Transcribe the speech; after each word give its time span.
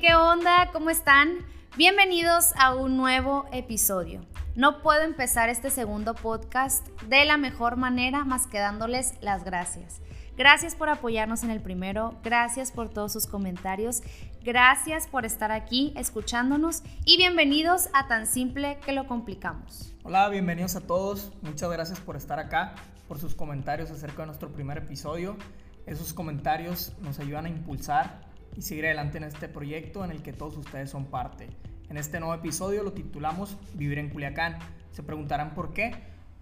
¿qué 0.00 0.14
onda? 0.14 0.70
¿Cómo 0.72 0.88
están? 0.88 1.44
Bienvenidos 1.76 2.54
a 2.58 2.74
un 2.74 2.96
nuevo 2.96 3.44
episodio. 3.52 4.22
No 4.56 4.80
puedo 4.80 5.02
empezar 5.02 5.50
este 5.50 5.68
segundo 5.68 6.14
podcast 6.14 6.88
de 7.02 7.26
la 7.26 7.36
mejor 7.36 7.76
manera 7.76 8.24
más 8.24 8.46
que 8.46 8.58
dándoles 8.58 9.12
las 9.20 9.44
gracias. 9.44 10.00
Gracias 10.38 10.74
por 10.74 10.88
apoyarnos 10.88 11.42
en 11.42 11.50
el 11.50 11.60
primero, 11.60 12.18
gracias 12.24 12.72
por 12.72 12.88
todos 12.88 13.12
sus 13.12 13.26
comentarios, 13.26 14.02
gracias 14.42 15.06
por 15.06 15.26
estar 15.26 15.52
aquí 15.52 15.92
escuchándonos 15.96 16.82
y 17.04 17.18
bienvenidos 17.18 17.90
a 17.92 18.08
Tan 18.08 18.26
Simple 18.26 18.78
que 18.82 18.92
lo 18.92 19.06
complicamos. 19.06 19.94
Hola, 20.02 20.30
bienvenidos 20.30 20.76
a 20.76 20.80
todos, 20.80 21.30
muchas 21.42 21.70
gracias 21.70 22.00
por 22.00 22.16
estar 22.16 22.38
acá, 22.38 22.74
por 23.06 23.18
sus 23.18 23.34
comentarios 23.34 23.90
acerca 23.90 24.22
de 24.22 24.26
nuestro 24.28 24.50
primer 24.50 24.78
episodio. 24.78 25.36
Esos 25.84 26.14
comentarios 26.14 26.94
nos 27.00 27.18
ayudan 27.18 27.44
a 27.44 27.48
impulsar 27.50 28.29
y 28.56 28.62
seguir 28.62 28.86
adelante 28.86 29.18
en 29.18 29.24
este 29.24 29.48
proyecto 29.48 30.04
en 30.04 30.10
el 30.10 30.22
que 30.22 30.32
todos 30.32 30.56
ustedes 30.56 30.90
son 30.90 31.06
parte. 31.06 31.48
En 31.88 31.96
este 31.96 32.20
nuevo 32.20 32.34
episodio 32.34 32.82
lo 32.82 32.92
titulamos 32.92 33.56
Vivir 33.74 33.98
en 33.98 34.10
Culiacán. 34.10 34.58
Se 34.92 35.02
preguntarán 35.02 35.54
por 35.54 35.72
qué. 35.72 35.92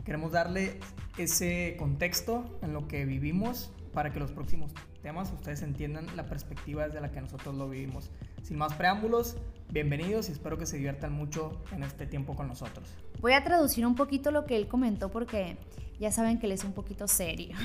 Queremos 0.05 0.33
darle 0.33 0.79
ese 1.17 1.77
contexto 1.79 2.59
en 2.63 2.73
lo 2.73 2.87
que 2.87 3.05
vivimos 3.05 3.71
para 3.93 4.13
que 4.13 4.21
los 4.21 4.31
próximos 4.31 4.73
temas 5.03 5.33
ustedes 5.33 5.63
entiendan 5.63 6.07
la 6.17 6.27
perspectiva 6.27 6.87
desde 6.87 7.01
la 7.01 7.11
que 7.11 7.21
nosotros 7.21 7.55
lo 7.55 7.69
vivimos. 7.69 8.11
Sin 8.43 8.59
más 8.59 8.75
preámbulos, 8.75 9.37
bienvenidos 9.71 10.29
y 10.29 10.33
espero 10.33 10.59
que 10.59 10.67
se 10.67 10.77
diviertan 10.77 11.13
mucho 11.13 11.63
en 11.73 11.83
este 11.83 12.07
tiempo 12.07 12.37
con 12.37 12.49
nosotros. 12.49 12.89
Voy 13.21 13.33
a 13.33 13.43
traducir 13.43 13.87
un 13.87 13.95
poquito 13.95 14.31
lo 14.31 14.45
que 14.45 14.57
él 14.57 14.69
comentó 14.69 15.11
porque 15.11 15.57
ya 15.99 16.13
saben 16.13 16.39
que 16.39 16.47
él 16.47 16.53
es 16.53 16.65
un 16.65 16.73
poquito 16.73 17.09
serio. 17.09 17.57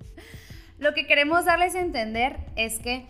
lo 0.78 0.94
que 0.94 1.06
queremos 1.06 1.44
darles 1.44 1.74
a 1.74 1.80
entender 1.80 2.38
es 2.56 2.78
que 2.78 3.06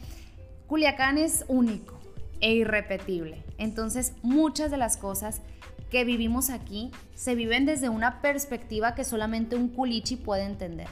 Culiacán 0.68 1.16
es 1.16 1.46
único 1.48 1.98
e 2.40 2.52
irrepetible. 2.52 3.42
Entonces, 3.56 4.12
muchas 4.22 4.70
de 4.70 4.76
las 4.76 4.98
cosas 4.98 5.40
que 5.90 6.04
vivimos 6.04 6.50
aquí 6.50 6.90
se 7.14 7.34
viven 7.34 7.64
desde 7.64 7.88
una 7.88 8.20
perspectiva 8.20 8.94
que 8.94 9.02
solamente 9.02 9.56
un 9.56 9.70
culichi 9.70 10.16
puede 10.16 10.44
entender. 10.44 10.86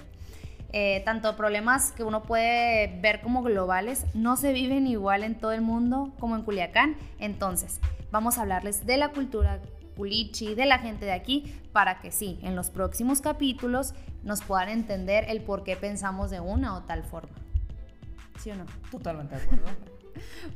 Eh, 0.72 1.02
tanto 1.04 1.36
problemas 1.36 1.92
que 1.92 2.04
uno 2.04 2.22
puede 2.22 2.98
ver 3.02 3.20
como 3.20 3.42
globales 3.42 4.06
no 4.14 4.38
se 4.38 4.54
viven 4.54 4.86
igual 4.86 5.22
en 5.22 5.34
todo 5.34 5.52
el 5.52 5.60
mundo 5.60 6.10
como 6.18 6.36
en 6.36 6.42
Culiacán. 6.42 6.96
Entonces, 7.18 7.78
vamos 8.10 8.38
a 8.38 8.42
hablarles 8.42 8.86
de 8.86 8.96
la 8.96 9.10
cultura 9.10 9.60
culichi, 9.94 10.54
de 10.54 10.64
la 10.64 10.78
gente 10.78 11.04
de 11.04 11.12
aquí, 11.12 11.54
para 11.72 12.00
que 12.00 12.10
sí, 12.10 12.38
en 12.42 12.56
los 12.56 12.70
próximos 12.70 13.20
capítulos 13.20 13.92
nos 14.22 14.42
puedan 14.42 14.70
entender 14.70 15.26
el 15.28 15.42
por 15.42 15.64
qué 15.64 15.76
pensamos 15.76 16.30
de 16.30 16.40
una 16.40 16.76
o 16.76 16.82
tal 16.84 17.04
forma. 17.04 17.45
¿Sí 18.38 18.50
o 18.50 18.56
no? 18.56 18.66
Totalmente 18.90 19.36
de 19.36 19.42
acuerdo. 19.42 19.66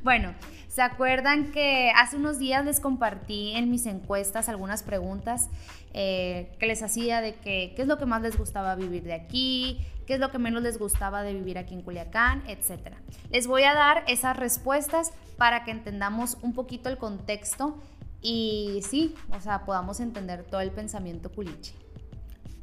Bueno, 0.02 0.34
¿se 0.68 0.80
acuerdan 0.80 1.52
que 1.52 1.92
hace 1.94 2.16
unos 2.16 2.38
días 2.38 2.64
les 2.64 2.80
compartí 2.80 3.52
en 3.52 3.70
mis 3.70 3.84
encuestas 3.84 4.48
algunas 4.48 4.82
preguntas 4.82 5.50
eh, 5.92 6.56
que 6.58 6.66
les 6.66 6.82
hacía 6.82 7.20
de 7.20 7.34
que, 7.34 7.74
qué 7.76 7.82
es 7.82 7.88
lo 7.88 7.98
que 7.98 8.06
más 8.06 8.22
les 8.22 8.38
gustaba 8.38 8.74
vivir 8.74 9.02
de 9.02 9.12
aquí, 9.12 9.84
qué 10.06 10.14
es 10.14 10.20
lo 10.20 10.30
que 10.30 10.38
menos 10.38 10.62
les 10.62 10.78
gustaba 10.78 11.22
de 11.22 11.34
vivir 11.34 11.58
aquí 11.58 11.74
en 11.74 11.82
Culiacán, 11.82 12.42
etcétera? 12.46 12.96
Les 13.30 13.46
voy 13.46 13.64
a 13.64 13.74
dar 13.74 14.04
esas 14.06 14.36
respuestas 14.36 15.12
para 15.36 15.64
que 15.64 15.72
entendamos 15.72 16.38
un 16.42 16.54
poquito 16.54 16.88
el 16.88 16.96
contexto 16.96 17.78
y 18.22 18.80
sí, 18.88 19.14
o 19.30 19.40
sea, 19.40 19.64
podamos 19.64 20.00
entender 20.00 20.44
todo 20.44 20.60
el 20.60 20.70
pensamiento 20.70 21.30
culichi. 21.30 21.74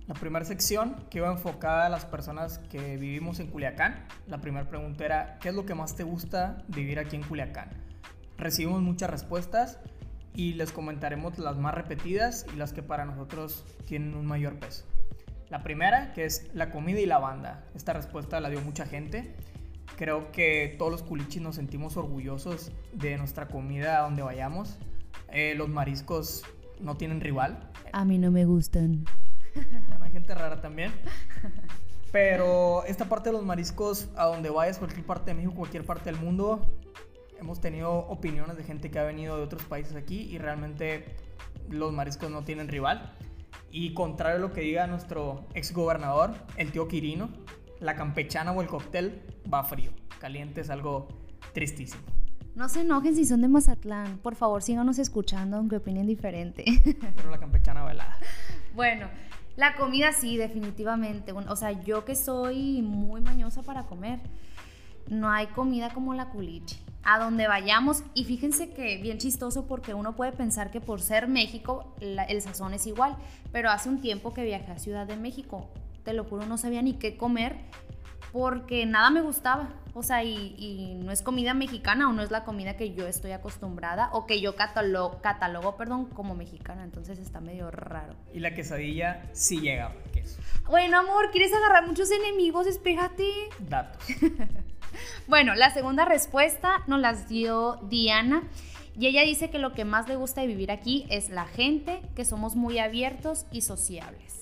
La 0.07 0.13
primera 0.13 0.45
sección 0.45 0.95
que 1.09 1.17
iba 1.17 1.29
enfocada 1.29 1.87
a 1.87 1.89
las 1.89 2.05
personas 2.05 2.59
que 2.59 2.95
vivimos 2.95 3.41
en 3.41 3.47
Culiacán. 3.47 4.05
La 4.27 4.39
primera 4.39 4.69
pregunta 4.69 5.03
era, 5.03 5.37
¿qué 5.39 5.49
es 5.49 5.55
lo 5.55 5.65
que 5.65 5.75
más 5.75 5.97
te 5.97 6.03
gusta 6.03 6.63
vivir 6.69 6.97
aquí 6.97 7.17
en 7.17 7.23
Culiacán? 7.23 7.69
Recibimos 8.37 8.81
muchas 8.81 9.09
respuestas 9.09 9.79
y 10.33 10.53
les 10.53 10.71
comentaremos 10.71 11.37
las 11.39 11.57
más 11.57 11.73
repetidas 11.73 12.45
y 12.53 12.55
las 12.55 12.71
que 12.71 12.83
para 12.83 13.03
nosotros 13.03 13.65
tienen 13.85 14.15
un 14.15 14.25
mayor 14.25 14.57
peso. 14.59 14.85
La 15.49 15.61
primera, 15.61 16.13
que 16.13 16.23
es 16.23 16.49
la 16.53 16.71
comida 16.71 17.01
y 17.01 17.05
la 17.05 17.19
banda. 17.19 17.65
Esta 17.75 17.91
respuesta 17.91 18.39
la 18.39 18.49
dio 18.49 18.61
mucha 18.61 18.85
gente. 18.85 19.35
Creo 19.97 20.31
que 20.31 20.73
todos 20.77 20.89
los 20.89 21.03
culichis 21.03 21.41
nos 21.41 21.55
sentimos 21.55 21.97
orgullosos 21.97 22.71
de 22.93 23.17
nuestra 23.17 23.49
comida 23.49 23.97
a 23.97 24.03
donde 24.03 24.21
vayamos. 24.21 24.77
Eh, 25.33 25.53
los 25.57 25.67
mariscos 25.67 26.43
no 26.79 26.95
tienen 26.95 27.19
rival. 27.19 27.71
A 27.91 28.05
mí 28.05 28.17
no 28.17 28.31
me 28.31 28.45
gustan. 28.45 29.03
Gente 30.17 30.33
rara 30.33 30.59
también. 30.59 30.91
Pero 32.11 32.83
esta 32.85 33.05
parte 33.05 33.29
de 33.29 33.33
los 33.33 33.45
mariscos, 33.45 34.09
a 34.15 34.25
donde 34.25 34.49
vayas, 34.49 34.79
cualquier 34.79 35.05
parte 35.05 35.29
de 35.29 35.35
México, 35.35 35.53
cualquier 35.53 35.85
parte 35.85 36.11
del 36.11 36.19
mundo, 36.19 36.73
hemos 37.39 37.61
tenido 37.61 37.91
opiniones 37.93 38.57
de 38.57 38.63
gente 38.63 38.89
que 38.89 38.97
ha 38.97 39.03
venido 39.03 39.37
de 39.37 39.43
otros 39.43 39.63
países 39.65 39.95
aquí 39.95 40.21
y 40.21 40.39
realmente 40.39 41.05
los 41.69 41.93
mariscos 41.93 42.31
no 42.31 42.43
tienen 42.43 42.67
rival. 42.67 43.13
Y 43.69 43.93
contrario 43.93 44.37
a 44.37 44.39
lo 44.39 44.53
que 44.53 44.61
diga 44.61 44.87
nuestro 44.87 45.45
ex 45.53 45.71
gobernador, 45.71 46.33
el 46.55 46.71
tío 46.71 46.87
Quirino, 46.87 47.29
la 47.79 47.95
campechana 47.95 48.53
o 48.53 48.63
el 48.63 48.67
cóctel 48.67 49.21
va 49.53 49.63
frío. 49.63 49.91
Caliente 50.19 50.61
es 50.61 50.71
algo 50.71 51.09
tristísimo. 51.53 52.01
No 52.55 52.69
se 52.69 52.81
enojen 52.81 53.13
si 53.13 53.23
son 53.23 53.41
de 53.41 53.49
Mazatlán. 53.49 54.17
Por 54.17 54.33
favor, 54.33 54.63
síganos 54.63 54.97
escuchando, 54.97 55.57
aunque 55.57 55.75
opinen 55.75 56.07
diferente. 56.07 56.65
Pero 57.15 57.29
la 57.29 57.37
campechana 57.37 57.85
velada. 57.85 58.17
Bueno, 58.73 59.07
la 59.57 59.75
comida 59.75 60.13
sí, 60.13 60.37
definitivamente. 60.37 61.33
O 61.33 61.55
sea, 61.55 61.71
yo 61.83 62.05
que 62.05 62.15
soy 62.15 62.81
muy 62.81 63.19
mañosa 63.19 63.63
para 63.63 63.83
comer, 63.83 64.19
no 65.09 65.29
hay 65.29 65.47
comida 65.47 65.89
como 65.93 66.13
la 66.13 66.29
culichi. 66.29 66.77
A 67.03 67.19
donde 67.19 67.47
vayamos, 67.47 68.03
y 68.13 68.25
fíjense 68.25 68.69
que 68.69 68.97
bien 69.01 69.17
chistoso 69.17 69.65
porque 69.65 69.93
uno 69.93 70.15
puede 70.15 70.31
pensar 70.31 70.71
que 70.71 70.81
por 70.81 71.01
ser 71.01 71.27
México 71.27 71.95
el 72.01 72.41
sazón 72.41 72.73
es 72.73 72.85
igual, 72.85 73.15
pero 73.51 73.69
hace 73.69 73.89
un 73.89 73.99
tiempo 73.99 74.33
que 74.33 74.43
viajé 74.43 74.71
a 74.71 74.79
Ciudad 74.79 75.07
de 75.07 75.15
México, 75.15 75.69
te 76.03 76.13
lo 76.13 76.23
juro, 76.25 76.45
no 76.45 76.57
sabía 76.57 76.81
ni 76.81 76.93
qué 76.93 77.17
comer 77.17 77.55
porque 78.37 78.85
nada 78.85 79.09
me 79.09 79.21
gustaba. 79.21 79.69
O 79.95 80.03
sea, 80.03 80.23
y, 80.23 80.95
no 81.03 81.11
es 81.11 81.23
comida 81.23 81.55
mexicana 81.55 82.07
o 82.07 82.13
no 82.13 82.21
es 82.21 82.29
la 82.29 82.43
comida 82.43 82.77
que 82.77 82.93
yo 82.93 83.07
estoy 83.07 83.31
acostumbrada 83.31 84.09
o 84.13 84.27
que 84.27 84.39
yo 84.41 84.55
catalogo, 84.55 85.21
catalogo 85.21 85.75
perdón, 85.75 86.05
como 86.05 86.35
mexicana. 86.35 86.83
Entonces 86.83 87.17
está 87.17 87.41
medio 87.41 87.71
raro. 87.71 88.13
Y 88.31 88.39
la 88.39 88.53
quesadilla 88.53 89.27
sí 89.33 89.59
llega 89.59 89.91
queso. 90.13 90.39
Bueno, 90.67 90.99
amor, 90.99 91.31
¿quieres 91.31 91.51
agarrar 91.51 91.87
muchos 91.87 92.11
enemigos? 92.11 92.67
Espérate. 92.67 93.27
Datos. 93.57 94.03
bueno, 95.27 95.55
la 95.55 95.71
segunda 95.71 96.05
respuesta 96.05 96.83
nos 96.85 96.99
las 96.99 97.27
dio 97.27 97.79
Diana. 97.89 98.43
Y 98.95 99.07
ella 99.07 99.23
dice 99.23 99.49
que 99.49 99.57
lo 99.57 99.73
que 99.73 99.83
más 99.83 100.07
le 100.07 100.15
gusta 100.15 100.41
de 100.41 100.47
vivir 100.47 100.69
aquí 100.69 101.07
es 101.09 101.29
la 101.29 101.45
gente, 101.45 102.01
que 102.15 102.23
somos 102.23 102.55
muy 102.55 102.77
abiertos 102.77 103.47
y 103.51 103.61
sociables. 103.61 104.36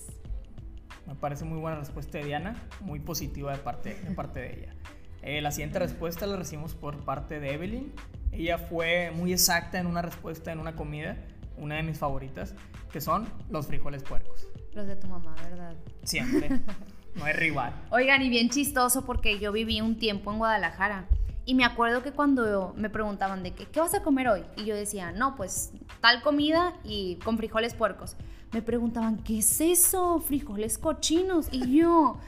Me 1.07 1.15
parece 1.15 1.45
muy 1.45 1.59
buena 1.59 1.77
respuesta 1.77 2.17
de 2.17 2.25
Diana, 2.25 2.55
muy 2.81 2.99
positiva 2.99 3.51
de 3.51 3.59
parte 3.59 3.95
de, 3.95 4.11
parte 4.11 4.39
de 4.39 4.59
ella. 4.59 4.75
Eh, 5.21 5.41
la 5.41 5.51
siguiente 5.51 5.79
respuesta 5.79 6.25
la 6.25 6.35
recibimos 6.35 6.73
por 6.73 7.03
parte 7.03 7.39
de 7.39 7.53
Evelyn. 7.53 7.93
Ella 8.31 8.57
fue 8.57 9.11
muy 9.11 9.31
exacta 9.31 9.79
en 9.79 9.87
una 9.87 10.01
respuesta 10.01 10.51
en 10.51 10.59
una 10.59 10.75
comida, 10.75 11.17
una 11.57 11.75
de 11.75 11.83
mis 11.83 11.99
favoritas, 11.99 12.55
que 12.91 13.01
son 13.01 13.27
los 13.49 13.67
frijoles 13.67 14.03
puercos. 14.03 14.47
Los 14.73 14.87
de 14.87 14.95
tu 14.95 15.07
mamá, 15.07 15.35
¿verdad? 15.49 15.75
Siempre. 16.03 16.49
No 17.15 17.23
hay 17.23 17.31
rival. 17.31 17.73
Oigan, 17.91 18.21
y 18.23 18.29
bien 18.29 18.49
chistoso 18.49 19.05
porque 19.05 19.39
yo 19.39 19.53
viví 19.53 19.79
un 19.79 19.97
tiempo 19.97 20.33
en 20.33 20.37
Guadalajara. 20.37 21.07
Y 21.45 21.55
me 21.55 21.63
acuerdo 21.63 22.03
que 22.03 22.11
cuando 22.11 22.73
me 22.75 22.89
preguntaban 22.89 23.41
de 23.41 23.53
qué, 23.53 23.67
qué 23.67 23.79
vas 23.79 23.93
a 23.93 24.03
comer 24.03 24.27
hoy, 24.27 24.43
y 24.57 24.65
yo 24.65 24.75
decía, 24.75 25.13
no, 25.13 25.37
pues 25.37 25.71
tal 26.01 26.21
comida 26.21 26.73
y 26.83 27.15
con 27.23 27.37
frijoles 27.37 27.73
puercos 27.73 28.17
me 28.55 28.61
preguntaban, 28.61 29.17
¿qué 29.17 29.39
es 29.39 29.59
eso? 29.59 30.21
Frijoles 30.21 30.77
cochinos. 30.77 31.49
Y 31.51 31.77
yo, 31.77 32.19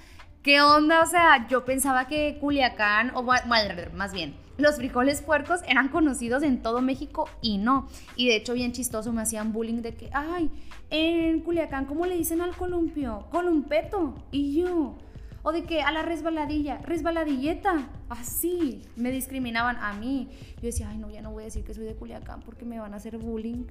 ¿qué 0.43 0.59
onda? 0.59 1.01
O 1.01 1.05
sea, 1.05 1.47
yo 1.47 1.63
pensaba 1.63 2.09
que 2.09 2.38
Culiacán, 2.41 3.13
o 3.15 3.24
más 3.24 4.12
bien, 4.12 4.35
los 4.57 4.75
frijoles 4.75 5.21
puercos 5.21 5.62
eran 5.69 5.88
conocidos 5.88 6.44
en 6.44 6.62
todo 6.62 6.81
México 6.81 7.29
y 7.41 7.59
no. 7.59 7.88
Y 8.18 8.27
de 8.27 8.35
hecho, 8.35 8.56
bien 8.56 8.74
chistoso, 8.74 9.13
me 9.13 9.21
hacían 9.21 9.53
bullying 9.53 9.81
de 9.81 9.95
que, 9.95 10.09
ay, 10.12 10.51
en 10.89 11.39
Culiacán, 11.39 11.85
¿cómo 11.85 12.06
le 12.06 12.18
dicen 12.18 12.41
al 12.41 12.57
columpio? 12.57 13.27
Columpeto. 13.31 14.13
Y 14.30 14.59
yo, 14.59 14.97
o 15.44 15.53
de 15.53 15.63
que 15.63 15.81
a 15.81 15.94
la 15.94 16.01
resbaladilla, 16.01 16.80
resbaladilleta. 16.80 17.88
Así, 18.09 18.81
me 18.97 19.12
discriminaban 19.12 19.77
a 19.77 19.94
mí. 19.94 20.27
Yo 20.57 20.63
decía, 20.63 20.89
ay, 20.89 20.97
no, 20.97 21.09
ya 21.09 21.21
no 21.21 21.31
voy 21.31 21.44
a 21.44 21.45
decir 21.45 21.63
que 21.63 21.73
soy 21.73 21.85
de 21.85 21.95
Culiacán 21.95 22.41
porque 22.41 22.65
me 22.65 22.80
van 22.80 22.94
a 22.94 22.97
hacer 22.97 23.18
bullying. 23.18 23.63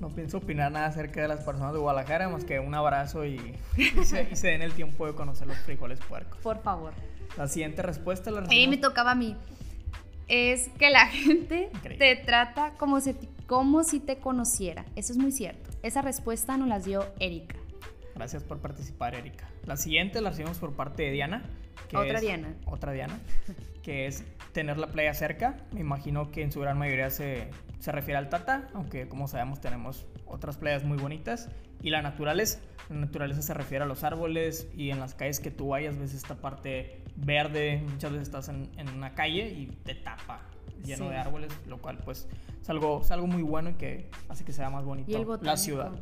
No 0.00 0.08
pienso 0.08 0.38
opinar 0.38 0.72
nada 0.72 0.86
acerca 0.86 1.22
de 1.22 1.28
las 1.28 1.40
personas 1.40 1.72
de 1.72 1.78
Guadalajara, 1.78 2.28
más 2.28 2.44
que 2.44 2.58
un 2.58 2.74
abrazo 2.74 3.24
y, 3.24 3.38
se, 4.04 4.24
den 4.46 4.62
el 4.62 4.72
tiempo 4.72 5.06
de 5.06 5.14
conocer 5.14 5.46
los 5.46 5.56
frijoles 5.58 6.00
puercos. 6.00 6.38
Por 6.40 6.62
favor. 6.62 6.92
La 7.36 7.48
siguiente 7.48 7.82
respuesta 7.82 8.30
la 8.30 8.42
recibimos... 8.42 8.76
me 8.76 8.82
tocaba 8.82 9.12
a 9.12 9.14
mí. 9.14 9.36
Es 10.28 10.68
que 10.78 10.90
la 10.90 11.06
gente 11.06 11.70
te 11.98 12.16
trata 12.16 12.72
como 12.78 13.00
si, 13.00 13.14
como 13.46 13.84
si 13.84 14.00
te 14.00 14.18
conociera. 14.18 14.84
Eso 14.96 15.12
es 15.12 15.18
muy 15.18 15.32
cierto. 15.32 15.70
Esa 15.82 16.02
respuesta 16.02 16.56
nos 16.56 16.68
la 16.68 16.78
dio 16.80 17.06
Erika. 17.20 17.56
Gracias 18.14 18.42
por 18.42 18.58
participar, 18.58 19.14
Erika. 19.14 19.48
La 19.66 19.76
siguiente 19.76 20.20
la 20.20 20.30
recibimos 20.30 20.58
por 20.58 20.72
parte 20.74 21.02
de 21.02 21.10
Diana. 21.10 21.42
otra 21.94 22.20
Diana. 22.20 22.54
Otra 22.66 22.92
Diana. 22.92 23.18
Que 23.82 24.06
es 24.06 24.24
tener 24.52 24.78
la 24.78 24.86
playa 24.86 25.12
cerca. 25.14 25.56
Me 25.72 25.80
imagino 25.80 26.30
que 26.30 26.42
en 26.42 26.52
su 26.52 26.60
gran 26.60 26.78
mayoría 26.78 27.10
se, 27.10 27.50
se 27.84 27.92
refiere 27.92 28.16
al 28.16 28.30
Tata, 28.30 28.66
aunque 28.72 29.08
como 29.08 29.28
sabemos 29.28 29.60
tenemos 29.60 30.06
otras 30.24 30.56
playas 30.56 30.84
muy 30.84 30.96
bonitas. 30.96 31.50
Y 31.82 31.90
la 31.90 32.00
naturaleza. 32.00 32.60
La 32.88 32.96
naturaleza 32.96 33.42
se 33.42 33.52
refiere 33.52 33.84
a 33.84 33.86
los 33.86 34.04
árboles 34.04 34.70
y 34.74 34.88
en 34.88 35.00
las 35.00 35.14
calles 35.14 35.38
que 35.38 35.50
tú 35.50 35.68
vayas 35.68 35.98
ves 35.98 36.14
esta 36.14 36.36
parte 36.36 37.02
verde. 37.14 37.84
Muchas 37.86 38.12
veces 38.12 38.28
estás 38.28 38.48
en, 38.48 38.70
en 38.78 38.88
una 38.88 39.14
calle 39.14 39.50
y 39.50 39.66
te 39.66 39.94
tapa 39.94 40.40
lleno 40.82 41.10
de 41.10 41.18
árboles, 41.18 41.52
lo 41.66 41.76
cual 41.82 41.98
pues 41.98 42.26
es 42.58 42.70
algo, 42.70 43.02
es 43.02 43.10
algo 43.10 43.26
muy 43.26 43.42
bueno 43.42 43.68
y 43.68 43.74
que 43.74 44.08
hace 44.30 44.46
que 44.46 44.54
sea 44.54 44.70
más 44.70 44.86
bonito 44.86 45.38
la 45.42 45.58
ciudad. 45.58 45.92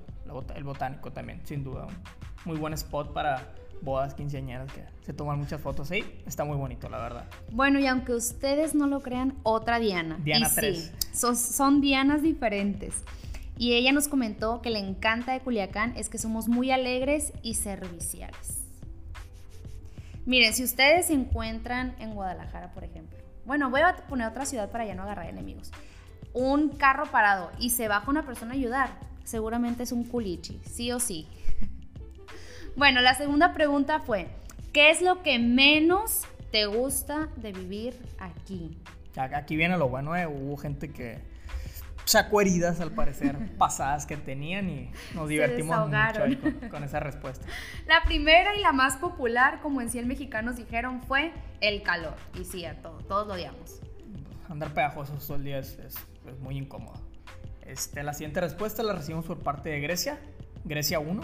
el 0.54 0.62
botánico 0.62 1.10
también, 1.10 1.40
sin 1.44 1.64
duda. 1.64 1.88
Un 1.88 2.02
muy 2.44 2.58
buen 2.58 2.74
spot 2.74 3.12
para 3.12 3.54
bodas 3.82 4.14
quinceañeras 4.14 4.72
que 4.72 4.84
se 5.04 5.12
toman 5.12 5.38
muchas 5.38 5.60
fotos 5.60 5.90
ahí. 5.90 6.04
Está 6.26 6.44
muy 6.44 6.56
bonito, 6.56 6.88
la 6.88 6.98
verdad. 6.98 7.24
Bueno, 7.50 7.78
y 7.78 7.86
aunque 7.86 8.14
ustedes 8.14 8.74
no 8.74 8.86
lo 8.86 9.00
crean, 9.00 9.34
otra 9.42 9.78
Diana. 9.78 10.18
Diana 10.22 10.50
3. 10.54 10.92
son, 11.12 11.36
son 11.36 11.80
Dianas 11.80 12.22
diferentes. 12.22 13.02
Y 13.58 13.74
ella 13.74 13.92
nos 13.92 14.08
comentó 14.08 14.62
que 14.62 14.70
le 14.70 14.78
encanta 14.78 15.32
de 15.32 15.40
Culiacán 15.40 15.94
es 15.96 16.08
que 16.08 16.18
somos 16.18 16.48
muy 16.48 16.70
alegres 16.70 17.32
y 17.42 17.54
serviciales. 17.54 18.64
Miren, 20.24 20.52
si 20.52 20.64
ustedes 20.64 21.06
se 21.06 21.14
encuentran 21.14 21.94
en 21.98 22.14
Guadalajara, 22.14 22.72
por 22.72 22.84
ejemplo, 22.84 23.18
bueno, 23.44 23.70
voy 23.70 23.80
a 23.80 23.96
poner 24.08 24.28
otra 24.28 24.46
ciudad 24.46 24.70
para 24.70 24.86
ya 24.86 24.94
no 24.94 25.02
agarrar 25.02 25.28
enemigos, 25.28 25.72
un 26.32 26.70
carro 26.70 27.06
parado 27.06 27.50
y 27.58 27.70
se 27.70 27.88
baja 27.88 28.10
una 28.10 28.24
persona 28.24 28.52
a 28.52 28.54
ayudar, 28.54 28.90
seguramente 29.24 29.82
es 29.82 29.92
un 29.92 30.04
culichi, 30.04 30.60
sí 30.64 30.92
o 30.92 31.00
sí. 31.00 31.26
Bueno, 32.76 33.00
la 33.00 33.14
segunda 33.14 33.52
pregunta 33.52 34.00
fue, 34.00 34.28
¿qué 34.72 34.90
es 34.90 35.02
lo 35.02 35.22
que 35.22 35.38
menos 35.38 36.22
te 36.50 36.66
gusta 36.66 37.28
de 37.36 37.52
vivir 37.52 37.98
aquí? 38.18 38.76
Aquí 39.16 39.56
viene 39.56 39.76
lo 39.76 39.88
bueno, 39.88 40.16
¿eh? 40.16 40.26
hubo 40.26 40.56
gente 40.56 40.90
que 40.90 41.18
sacó 42.04 42.40
heridas 42.40 42.80
al 42.80 42.92
parecer 42.92 43.36
pasadas 43.58 44.06
que 44.06 44.16
tenían 44.16 44.68
y 44.68 44.90
nos 45.14 45.28
divertimos 45.28 45.88
mucho 45.88 46.70
con, 46.70 46.84
esa 46.84 47.00
respuesta. 47.00 47.46
La 47.86 48.02
primera 48.04 48.54
y 48.56 48.60
la 48.60 48.72
más 48.72 48.96
popular, 48.96 49.60
como 49.60 49.80
en 49.80 49.90
sí 49.90 49.98
el 49.98 50.06
mexicanos 50.06 50.56
dijeron, 50.56 51.02
fue 51.02 51.32
el 51.60 51.82
calor. 51.82 52.16
Y 52.38 52.44
sí, 52.44 52.64
a 52.64 52.80
todo, 52.80 52.98
todos 52.98 53.26
lo 53.26 53.34
odiamos. 53.34 53.80
Andar 54.48 54.72
pegajosos 54.74 55.26
todo 55.26 55.36
el 55.36 55.44
día 55.44 55.58
es, 55.58 55.78
muy 56.40 56.56
incómodo. 56.56 57.00
Este, 57.66 58.02
la 58.02 58.12
siguiente 58.12 58.40
respuesta 58.40 58.82
la 58.82 58.92
recibimos 58.92 59.24
por 59.24 59.38
parte 59.38 59.70
de 59.70 59.80
Grecia, 59.80 60.18
Grecia 60.64 60.98
1. 60.98 61.22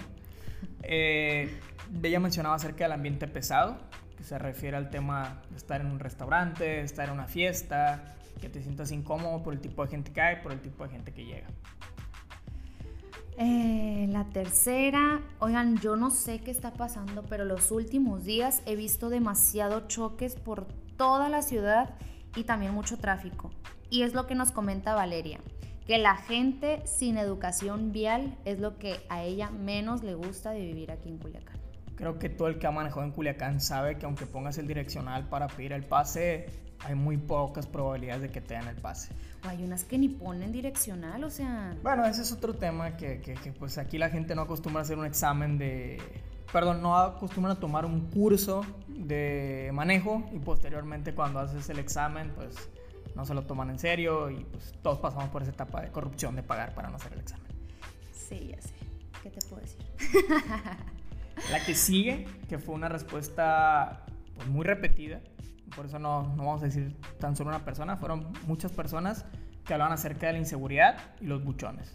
Eh, 0.82 1.58
ella 2.02 2.20
mencionaba 2.20 2.54
acerca 2.54 2.84
del 2.84 2.92
ambiente 2.92 3.26
pesado, 3.26 3.78
que 4.16 4.24
se 4.24 4.38
refiere 4.38 4.76
al 4.76 4.90
tema 4.90 5.42
de 5.50 5.56
estar 5.56 5.80
en 5.80 5.88
un 5.88 6.00
restaurante, 6.00 6.80
estar 6.80 7.08
en 7.08 7.14
una 7.14 7.26
fiesta, 7.26 8.16
que 8.40 8.48
te 8.48 8.62
sientas 8.62 8.92
incómodo 8.92 9.42
por 9.42 9.52
el 9.52 9.60
tipo 9.60 9.84
de 9.84 9.90
gente 9.90 10.12
que 10.12 10.20
hay, 10.20 10.36
por 10.42 10.52
el 10.52 10.60
tipo 10.60 10.84
de 10.84 10.90
gente 10.90 11.12
que 11.12 11.24
llega. 11.24 11.48
Eh, 13.40 14.08
la 14.10 14.24
tercera, 14.24 15.20
oigan, 15.38 15.78
yo 15.78 15.94
no 15.94 16.10
sé 16.10 16.40
qué 16.40 16.50
está 16.50 16.72
pasando, 16.72 17.22
pero 17.22 17.44
los 17.44 17.70
últimos 17.70 18.24
días 18.24 18.62
he 18.66 18.74
visto 18.74 19.10
demasiado 19.10 19.86
choques 19.86 20.34
por 20.34 20.66
toda 20.96 21.28
la 21.28 21.42
ciudad 21.42 21.94
y 22.34 22.44
también 22.44 22.74
mucho 22.74 22.98
tráfico. 22.98 23.50
Y 23.90 24.02
es 24.02 24.12
lo 24.12 24.26
que 24.26 24.34
nos 24.34 24.50
comenta 24.50 24.94
Valeria, 24.94 25.38
que 25.88 25.96
la 25.96 26.16
gente 26.16 26.82
sin 26.84 27.16
educación 27.16 27.92
vial 27.92 28.36
es 28.44 28.60
lo 28.60 28.78
que 28.78 29.00
a 29.08 29.22
ella 29.22 29.48
menos 29.50 30.04
le 30.04 30.14
gusta 30.14 30.50
de 30.50 30.60
vivir 30.60 30.90
aquí 30.90 31.08
en 31.08 31.16
Culiacán. 31.16 31.56
Creo 31.96 32.18
que 32.18 32.28
todo 32.28 32.48
el 32.48 32.58
que 32.58 32.66
ha 32.66 32.70
manejado 32.70 33.04
en 33.04 33.10
Culiacán 33.10 33.58
sabe 33.62 33.96
que 33.96 34.04
aunque 34.04 34.26
pongas 34.26 34.58
el 34.58 34.66
direccional 34.66 35.30
para 35.30 35.46
pedir 35.46 35.72
el 35.72 35.82
pase, 35.82 36.50
hay 36.80 36.94
muy 36.94 37.16
pocas 37.16 37.66
probabilidades 37.66 38.20
de 38.20 38.28
que 38.28 38.42
te 38.42 38.52
den 38.52 38.68
el 38.68 38.76
pase. 38.76 39.14
O 39.42 39.48
hay 39.48 39.64
unas 39.64 39.84
que 39.84 39.96
ni 39.96 40.10
ponen 40.10 40.52
direccional, 40.52 41.24
o 41.24 41.30
sea... 41.30 41.74
Bueno, 41.82 42.04
ese 42.04 42.20
es 42.20 42.32
otro 42.32 42.54
tema 42.54 42.98
que, 42.98 43.22
que, 43.22 43.52
pues 43.58 43.78
aquí 43.78 43.96
la 43.96 44.10
gente 44.10 44.34
no 44.34 44.42
acostumbra 44.42 44.80
a 44.80 44.82
hacer 44.82 44.98
un 44.98 45.06
examen 45.06 45.56
de... 45.56 46.02
Perdón, 46.52 46.82
no 46.82 46.98
acostumbran 46.98 47.56
a 47.56 47.60
tomar 47.60 47.86
un 47.86 48.10
curso 48.10 48.60
de 48.88 49.70
manejo 49.72 50.28
y 50.34 50.38
posteriormente 50.38 51.14
cuando 51.14 51.38
haces 51.38 51.70
el 51.70 51.78
examen, 51.78 52.30
pues 52.36 52.68
no 53.18 53.26
se 53.26 53.34
lo 53.34 53.42
toman 53.42 53.68
en 53.68 53.80
serio 53.80 54.30
y 54.30 54.44
pues 54.44 54.72
todos 54.80 55.00
pasamos 55.00 55.28
por 55.30 55.42
esa 55.42 55.50
etapa 55.50 55.82
de 55.82 55.90
corrupción 55.90 56.36
de 56.36 56.44
pagar 56.44 56.72
para 56.72 56.88
no 56.88 56.96
hacer 56.96 57.12
el 57.14 57.18
examen. 57.18 57.50
Sí, 58.12 58.52
ya 58.54 58.62
sé. 58.62 58.74
¿Qué 59.24 59.30
te 59.30 59.44
puedo 59.46 59.60
decir? 59.60 59.84
La 61.50 61.64
que 61.64 61.74
sigue, 61.74 62.28
que 62.48 62.58
fue 62.58 62.76
una 62.76 62.88
respuesta 62.88 64.06
pues, 64.36 64.46
muy 64.46 64.64
repetida, 64.64 65.20
por 65.74 65.86
eso 65.86 65.98
no, 65.98 66.32
no 66.36 66.44
vamos 66.44 66.62
a 66.62 66.66
decir 66.66 66.96
tan 67.18 67.34
solo 67.34 67.50
una 67.50 67.64
persona, 67.64 67.96
fueron 67.96 68.32
muchas 68.46 68.70
personas 68.70 69.24
que 69.66 69.74
hablaban 69.74 69.92
acerca 69.92 70.28
de 70.28 70.34
la 70.34 70.38
inseguridad 70.38 70.98
y 71.20 71.26
los 71.26 71.42
buchones. 71.42 71.92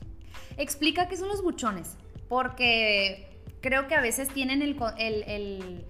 Explica 0.58 1.08
qué 1.08 1.16
son 1.16 1.30
los 1.30 1.42
buchones, 1.42 1.96
porque 2.28 3.42
creo 3.62 3.88
que 3.88 3.96
a 3.96 4.02
veces 4.02 4.28
tienen 4.28 4.62
el, 4.62 4.78
el, 4.98 5.24
el, 5.24 5.86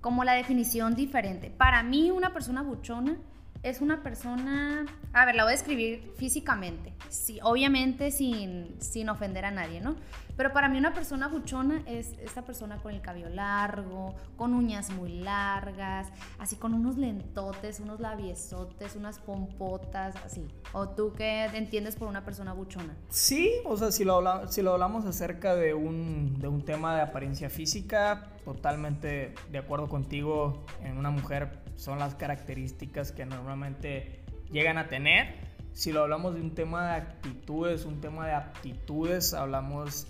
como 0.00 0.24
la 0.24 0.32
definición 0.32 0.96
diferente. 0.96 1.50
Para 1.50 1.84
mí 1.84 2.10
una 2.10 2.32
persona 2.32 2.62
buchona 2.62 3.18
es 3.64 3.80
una 3.80 4.02
persona, 4.02 4.84
a 5.14 5.24
ver, 5.24 5.34
la 5.34 5.44
voy 5.44 5.54
a 5.54 5.56
describir 5.56 6.12
físicamente, 6.18 6.92
sí, 7.08 7.40
obviamente 7.42 8.10
sin, 8.10 8.76
sin 8.78 9.08
ofender 9.08 9.46
a 9.46 9.50
nadie, 9.50 9.80
¿no? 9.80 9.96
Pero 10.36 10.52
para 10.52 10.68
mí 10.68 10.76
una 10.76 10.92
persona 10.92 11.28
buchona 11.28 11.82
es 11.86 12.12
esta 12.18 12.42
persona 12.42 12.76
con 12.78 12.92
el 12.92 13.00
cabello 13.00 13.30
largo, 13.30 14.16
con 14.36 14.52
uñas 14.52 14.90
muy 14.90 15.20
largas, 15.20 16.08
así 16.38 16.56
con 16.56 16.74
unos 16.74 16.98
lentotes, 16.98 17.80
unos 17.80 18.00
labiesotes, 18.00 18.96
unas 18.96 19.18
pompotas, 19.18 20.14
así. 20.26 20.46
¿O 20.72 20.88
tú 20.88 21.12
qué 21.16 21.44
entiendes 21.54 21.96
por 21.96 22.08
una 22.08 22.24
persona 22.24 22.52
buchona? 22.52 22.96
Sí, 23.08 23.50
o 23.64 23.76
sea, 23.76 23.92
si 23.92 24.04
lo, 24.04 24.16
hablamos, 24.16 24.52
si 24.52 24.60
lo 24.60 24.72
hablamos 24.72 25.06
acerca 25.06 25.54
de 25.54 25.72
un, 25.72 26.38
de 26.40 26.48
un 26.48 26.64
tema 26.64 26.96
de 26.96 27.02
apariencia 27.02 27.48
física, 27.48 28.28
totalmente 28.44 29.34
de 29.50 29.58
acuerdo 29.58 29.88
contigo, 29.88 30.64
en 30.82 30.98
una 30.98 31.10
mujer 31.10 31.63
son 31.76 31.98
las 31.98 32.14
características 32.14 33.12
que 33.12 33.26
normalmente 33.26 34.20
llegan 34.50 34.78
a 34.78 34.88
tener. 34.88 35.34
Si 35.72 35.92
lo 35.92 36.02
hablamos 36.02 36.34
de 36.34 36.40
un 36.40 36.54
tema 36.54 36.88
de 36.88 36.96
actitudes, 36.96 37.84
un 37.84 38.00
tema 38.00 38.26
de 38.26 38.34
aptitudes, 38.34 39.34
hablamos 39.34 40.06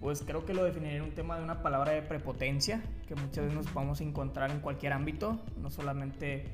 pues 0.00 0.22
creo 0.26 0.46
que 0.46 0.54
lo 0.54 0.64
definiría 0.64 1.02
un 1.02 1.10
tema 1.10 1.36
de 1.36 1.44
una 1.44 1.62
palabra 1.62 1.92
de 1.92 2.00
prepotencia, 2.00 2.82
que 3.06 3.14
muchas 3.14 3.44
veces 3.44 3.54
nos 3.54 3.66
podemos 3.66 4.00
encontrar 4.00 4.50
en 4.50 4.60
cualquier 4.60 4.94
ámbito, 4.94 5.38
no 5.58 5.70
solamente 5.70 6.44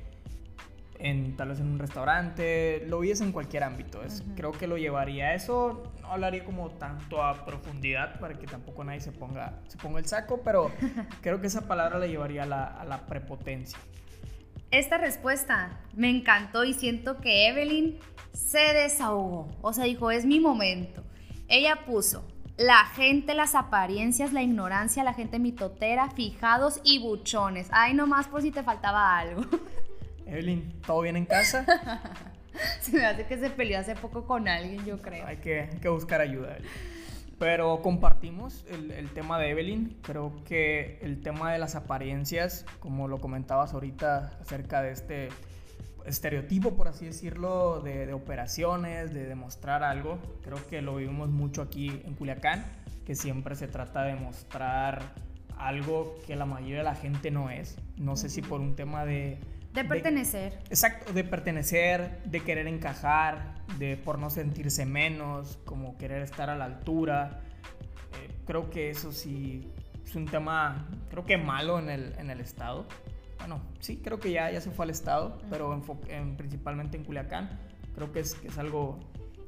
en 0.99 1.37
tal 1.37 1.49
vez 1.49 1.59
en 1.59 1.67
un 1.67 1.79
restaurante, 1.79 2.83
lo 2.87 2.99
vies 2.99 3.21
en 3.21 3.31
cualquier 3.31 3.63
ámbito. 3.63 4.03
Es, 4.03 4.23
Creo 4.35 4.51
que 4.51 4.67
lo 4.67 4.77
llevaría 4.77 5.27
a 5.27 5.33
eso, 5.33 5.93
no 6.01 6.11
hablaría 6.11 6.43
como 6.43 6.71
tanto 6.71 7.23
a 7.23 7.45
profundidad 7.45 8.19
para 8.19 8.37
que 8.37 8.47
tampoco 8.47 8.83
nadie 8.83 8.99
se 8.99 9.13
ponga, 9.13 9.59
se 9.67 9.77
ponga 9.77 9.99
el 9.99 10.05
saco, 10.05 10.41
pero 10.43 10.69
creo 11.21 11.39
que 11.39 11.47
esa 11.47 11.67
palabra 11.67 11.99
la 11.99 12.07
llevaría 12.07 12.43
a 12.43 12.47
la, 12.47 12.65
a 12.65 12.83
la 12.83 13.05
prepotencia. 13.05 13.79
Esta 14.71 14.97
respuesta 14.97 15.79
me 15.93 16.09
encantó 16.09 16.63
y 16.63 16.73
siento 16.73 17.21
que 17.21 17.47
Evelyn 17.47 17.99
se 18.33 18.59
desahogó, 18.73 19.49
o 19.61 19.73
sea, 19.73 19.85
dijo, 19.85 20.11
es 20.11 20.25
mi 20.25 20.39
momento. 20.39 21.03
Ella 21.47 21.85
puso, 21.85 22.27
la 22.57 22.85
gente, 22.85 23.33
las 23.33 23.55
apariencias, 23.55 24.33
la 24.33 24.41
ignorancia, 24.41 25.03
la 25.03 25.13
gente 25.13 25.39
mitotera, 25.39 26.09
fijados 26.09 26.81
y 26.83 26.99
buchones. 26.99 27.67
Ay, 27.71 27.93
nomás 27.93 28.27
por 28.27 28.41
si 28.41 28.51
te 28.51 28.63
faltaba 28.63 29.17
algo. 29.17 29.45
Evelyn, 30.25 30.81
¿todo 30.85 31.01
bien 31.01 31.15
en 31.15 31.25
casa? 31.25 31.65
se 32.81 32.91
me 32.91 33.05
hace 33.05 33.25
que 33.25 33.37
se 33.37 33.49
peleó 33.49 33.79
hace 33.79 33.95
poco 33.95 34.25
con 34.25 34.47
alguien, 34.47 34.83
yo 34.85 35.01
creo. 35.01 35.25
Hay 35.25 35.37
que, 35.37 35.69
buscar 35.89 36.19
ayuda. 36.19 36.57
Pero 37.39 37.81
compartimos 37.81 38.65
el, 38.69 38.91
el, 38.91 39.09
tema 39.11 39.37
de 39.37 39.51
Evelyn. 39.51 39.97
Creo 40.01 40.33
que 40.43 40.97
el 41.01 41.21
tema 41.21 41.51
de 41.51 41.59
las 41.59 41.75
apariencias, 41.75 42.65
como 42.79 43.07
lo 43.07 43.19
comentabas 43.19 43.73
ahorita 43.73 44.37
acerca 44.41 44.81
de 44.81 44.91
este 44.91 45.29
estereotipo, 46.07 46.75
por 46.75 46.87
así 46.87 47.05
decirlo, 47.05 47.81
de, 47.81 48.11
operaciones, 48.13 49.13
de 49.13 49.25
demostrar 49.25 49.83
algo. 49.83 50.17
Creo 50.41 50.65
que 50.67 50.81
lo 50.81 50.95
vivimos 50.95 51.29
mucho 51.29 51.61
aquí 51.61 52.01
en 52.05 52.15
Culiacán, 52.15 52.65
que 53.05 53.15
siempre 53.15 53.55
se 53.55 53.67
trata 53.67 54.03
de 54.03 54.15
mostrar 54.15 55.13
algo 55.57 56.15
que 56.25 56.35
la 56.35 56.45
mayoría 56.45 56.77
de 56.77 56.83
la 56.83 56.95
gente 56.95 57.29
no 57.29 57.49
es. 57.49 57.77
No 57.97 58.15
sé 58.15 58.29
si 58.29 58.41
por 58.41 58.61
un 58.61 58.75
tema 58.75 59.05
de... 59.05 59.37
De 59.83 59.89
pertenecer. 59.89 60.59
exacto, 60.69 61.13
de 61.13 61.23
pertenecer, 61.23 62.19
de 62.25 62.39
querer 62.41 62.67
encajar, 62.67 63.55
de 63.77 63.97
por 63.97 64.19
no 64.19 64.29
sentirse 64.29 64.85
menos, 64.85 65.59
como 65.65 65.97
querer 65.97 66.21
estar 66.21 66.49
a 66.49 66.55
la 66.55 66.65
altura. 66.65 67.41
Eh, 68.13 68.31
creo 68.45 68.69
que 68.69 68.89
eso 68.89 69.11
sí 69.11 69.71
es 70.05 70.15
un 70.15 70.25
tema, 70.25 70.87
creo 71.09 71.25
que 71.25 71.37
malo 71.37 71.79
en 71.79 71.89
el, 71.89 72.13
en 72.17 72.29
el 72.29 72.39
Estado 72.39 72.85
bueno, 73.37 73.61
sí, 73.79 73.97
creo 74.03 74.19
que 74.19 74.31
ya, 74.31 74.51
ya 74.51 74.61
se 74.61 74.71
fue 74.71 74.85
al 74.85 74.89
estado, 74.89 75.37
pero 75.49 75.81
en, 76.09 76.35
principalmente 76.37 76.97
en 76.97 77.03
Culiacán, 77.03 77.49
creo 77.95 78.11
que 78.11 78.19
es, 78.19 78.35
que 78.35 78.47
es 78.47 78.57
algo... 78.57 78.99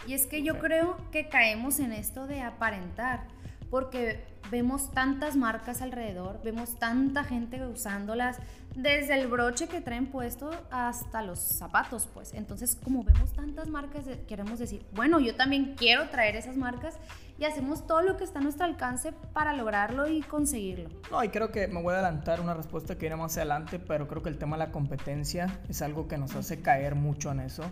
Y 0.08 0.14
es 0.14 0.28
que 0.28 0.44
yo 0.44 0.60
creo 0.60 0.98
que 1.12 1.28
caemos 1.28 1.80
en 1.80 1.92
esto 1.92 2.26
de 2.26 2.42
aparentar, 2.42 3.28
porque 3.70 4.24
vemos 4.50 4.92
tantas 4.92 5.36
marcas 5.36 5.82
alrededor, 5.82 6.40
vemos 6.44 6.80
tanta 6.80 7.24
gente 7.24 7.66
usándolas, 7.66 8.40
desde 8.76 9.20
el 9.20 9.28
broche 9.28 9.68
que 9.68 9.82
traen 9.82 10.08
puesto 10.08 10.52
hasta 10.72 11.22
los 11.22 11.40
zapatos, 11.40 12.08
pues. 12.14 12.34
Entonces, 12.34 12.76
como 12.76 13.04
vemos 13.04 13.34
tantas 13.34 13.68
marcas, 13.68 14.08
eh, 14.08 14.24
queremos 14.28 14.60
decir, 14.60 14.86
bueno, 14.94 15.20
yo 15.20 15.36
también 15.36 15.76
quiero 15.76 16.10
traer 16.10 16.36
esas 16.36 16.56
marcas 16.56 16.98
y 17.38 17.46
hacemos 17.46 17.88
todo 17.88 18.02
lo 18.02 18.18
que 18.18 18.24
está 18.24 18.40
a 18.40 18.42
nuestro 18.42 18.66
alcance 18.66 19.14
para 19.34 19.54
lograrlo 19.54 20.08
y 20.08 20.22
conseguirlo. 20.22 20.90
No, 21.12 21.24
y 21.24 21.30
creo 21.30 21.52
que 21.52 21.68
me 21.68 21.82
voy 21.82 21.94
a 21.94 21.98
adelantar 21.98 22.42
una 22.42 22.54
respuesta 22.54 22.96
que 22.96 23.02
viene 23.02 23.16
más 23.16 23.38
adelante, 23.38 23.80
pero 23.80 24.08
creo 24.08 24.22
que 24.22 24.30
el 24.30 24.38
tema 24.38 24.58
de 24.58 24.66
la 24.66 24.72
competencia 24.72 25.60
es 25.68 25.82
algo 25.82 26.08
que 26.08 26.18
nos 26.18 26.36
hace 26.36 26.62
caer 26.62 26.96
mucho 26.96 27.32
en 27.32 27.40
eso, 27.40 27.64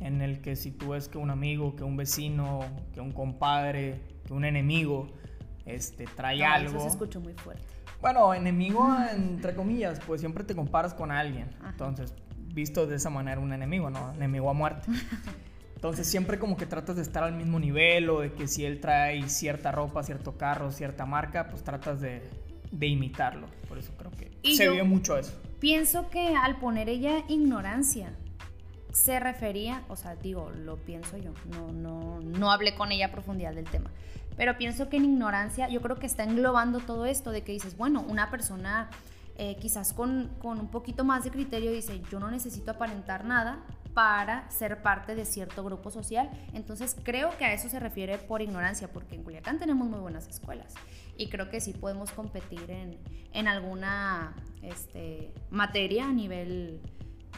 en 0.00 0.22
el 0.22 0.40
que 0.40 0.56
si 0.56 0.70
tú 0.70 0.90
ves 0.90 1.08
que 1.08 1.18
un 1.18 1.30
amigo, 1.30 1.76
que 1.76 1.84
un 1.84 1.96
vecino, 1.96 2.60
que 2.92 3.00
un 3.00 3.12
compadre, 3.12 4.00
que 4.26 4.32
un 4.32 4.44
enemigo, 4.44 5.08
este, 5.66 6.04
trae 6.06 6.42
algo. 6.44 6.70
Eso 6.70 6.80
se 6.80 6.88
escuchó 6.88 7.20
muy 7.20 7.34
fuerte. 7.34 7.64
Bueno, 8.00 8.32
enemigo 8.34 8.88
entre 9.12 9.54
comillas, 9.54 10.00
pues 10.06 10.20
siempre 10.20 10.44
te 10.44 10.54
comparas 10.54 10.94
con 10.94 11.10
alguien. 11.10 11.50
Entonces, 11.68 12.14
visto 12.54 12.86
de 12.86 12.96
esa 12.96 13.10
manera 13.10 13.40
un 13.40 13.52
enemigo, 13.52 13.90
¿no? 13.90 14.12
Enemigo 14.14 14.48
a 14.48 14.52
muerte. 14.52 14.88
Entonces 15.74 16.06
siempre 16.06 16.38
como 16.38 16.56
que 16.56 16.64
tratas 16.64 16.96
de 16.96 17.02
estar 17.02 17.22
al 17.22 17.34
mismo 17.34 17.60
nivel 17.60 18.08
o 18.08 18.20
de 18.20 18.32
que 18.32 18.48
si 18.48 18.64
él 18.64 18.80
trae 18.80 19.28
cierta 19.28 19.72
ropa, 19.72 20.02
cierto 20.02 20.38
carro, 20.38 20.70
cierta 20.72 21.04
marca, 21.04 21.48
pues 21.48 21.62
tratas 21.62 22.00
de, 22.00 22.22
de 22.72 22.86
imitarlo. 22.86 23.46
Por 23.68 23.78
eso 23.78 23.92
creo 23.96 24.10
que 24.12 24.54
se 24.54 24.70
vio 24.70 24.84
mucho 24.86 25.18
eso. 25.18 25.38
Pienso 25.60 26.08
que 26.08 26.34
al 26.34 26.58
poner 26.58 26.88
ella 26.88 27.24
ignorancia, 27.28 28.10
se 28.96 29.20
refería, 29.20 29.84
o 29.88 29.96
sea, 29.96 30.16
digo, 30.16 30.50
lo 30.50 30.76
pienso 30.76 31.18
yo, 31.18 31.32
no, 31.50 31.70
no, 31.70 32.20
no 32.20 32.50
hablé 32.50 32.74
con 32.74 32.92
ella 32.92 33.06
a 33.06 33.12
profundidad 33.12 33.54
del 33.54 33.66
tema, 33.66 33.90
pero 34.36 34.56
pienso 34.58 34.88
que 34.88 34.96
en 34.96 35.04
ignorancia 35.04 35.68
yo 35.68 35.80
creo 35.80 35.96
que 35.96 36.06
está 36.06 36.24
englobando 36.24 36.80
todo 36.80 37.06
esto 37.06 37.30
de 37.30 37.42
que 37.42 37.52
dices, 37.52 37.76
bueno, 37.76 38.04
una 38.08 38.30
persona 38.30 38.90
eh, 39.38 39.56
quizás 39.60 39.92
con, 39.92 40.30
con, 40.38 40.58
un 40.60 40.68
poquito 40.68 41.04
más 41.04 41.24
de 41.24 41.30
criterio 41.30 41.70
dice, 41.70 42.00
yo 42.10 42.18
no 42.18 42.30
necesito 42.30 42.70
aparentar 42.70 43.24
nada 43.24 43.62
para 43.92 44.48
ser 44.50 44.82
parte 44.82 45.14
de 45.14 45.24
cierto 45.24 45.62
grupo 45.64 45.90
social. 45.90 46.30
Entonces 46.54 46.96
creo 47.02 47.36
que 47.36 47.44
a 47.44 47.52
eso 47.52 47.68
se 47.68 47.80
refiere 47.80 48.18
por 48.18 48.42
ignorancia, 48.42 48.88
porque 48.88 49.14
en 49.14 49.24
Culiacán 49.24 49.58
tenemos 49.58 49.88
muy 49.88 50.00
buenas 50.00 50.28
escuelas 50.28 50.74
y 51.16 51.28
creo 51.28 51.50
que 51.50 51.60
sí 51.60 51.72
podemos 51.72 52.12
competir 52.12 52.70
en, 52.70 52.98
en 53.32 53.48
alguna 53.48 54.34
este, 54.62 55.32
materia 55.50 56.06
a 56.06 56.12
nivel... 56.12 56.80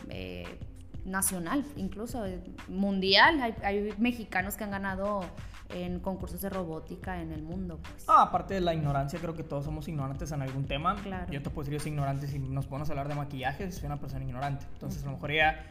Eh, 0.09 0.59
nacional, 1.05 1.65
incluso 1.77 2.25
eh, 2.27 2.41
mundial. 2.69 3.41
Hay, 3.41 3.55
hay, 3.63 3.95
mexicanos 3.99 4.57
que 4.57 4.65
han 4.65 4.71
ganado 4.71 5.23
en 5.71 6.01
concursos 6.01 6.41
de 6.41 6.49
robótica 6.49 7.21
en 7.21 7.33
el 7.33 7.43
mundo. 7.43 7.79
Pues. 7.83 8.05
Ah, 8.09 8.23
aparte 8.23 8.55
de 8.55 8.61
la 8.61 8.75
ignorancia, 8.75 9.19
creo 9.19 9.35
que 9.35 9.45
todos 9.45 9.65
somos 9.65 9.89
ignorantes 9.89 10.33
en 10.33 10.43
algún 10.43 10.67
tema. 10.67 10.97
Claro. 10.97 11.31
Yo 11.31 11.43
te 11.43 11.51
puedo 11.51 11.65
decir, 11.65 11.75
yo 11.75 11.81
soy 11.81 11.91
ignorante 11.93 12.27
si 12.27 12.39
nos 12.39 12.67
podemos 12.67 12.89
hablar 12.91 13.09
de 13.09 13.15
maquillaje, 13.15 13.71
soy 13.73 13.87
una 13.87 13.99
persona 13.99 14.25
ignorante. 14.25 14.67
Entonces, 14.73 15.03
a 15.03 15.07
lo 15.07 15.13
mejor 15.13 15.31
ella 15.31 15.67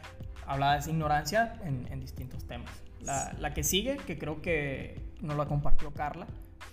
hablaba 0.46 0.74
de 0.74 0.78
esa 0.80 0.90
ignorancia 0.90 1.58
en, 1.64 1.86
en 1.90 2.00
distintos 2.00 2.46
temas. 2.46 2.70
La, 3.02 3.32
la, 3.38 3.54
que 3.54 3.62
sigue, 3.62 3.96
que 3.96 4.18
creo 4.18 4.42
que 4.42 5.00
nos 5.20 5.36
la 5.36 5.46
compartió 5.46 5.92
Carla, 5.92 6.26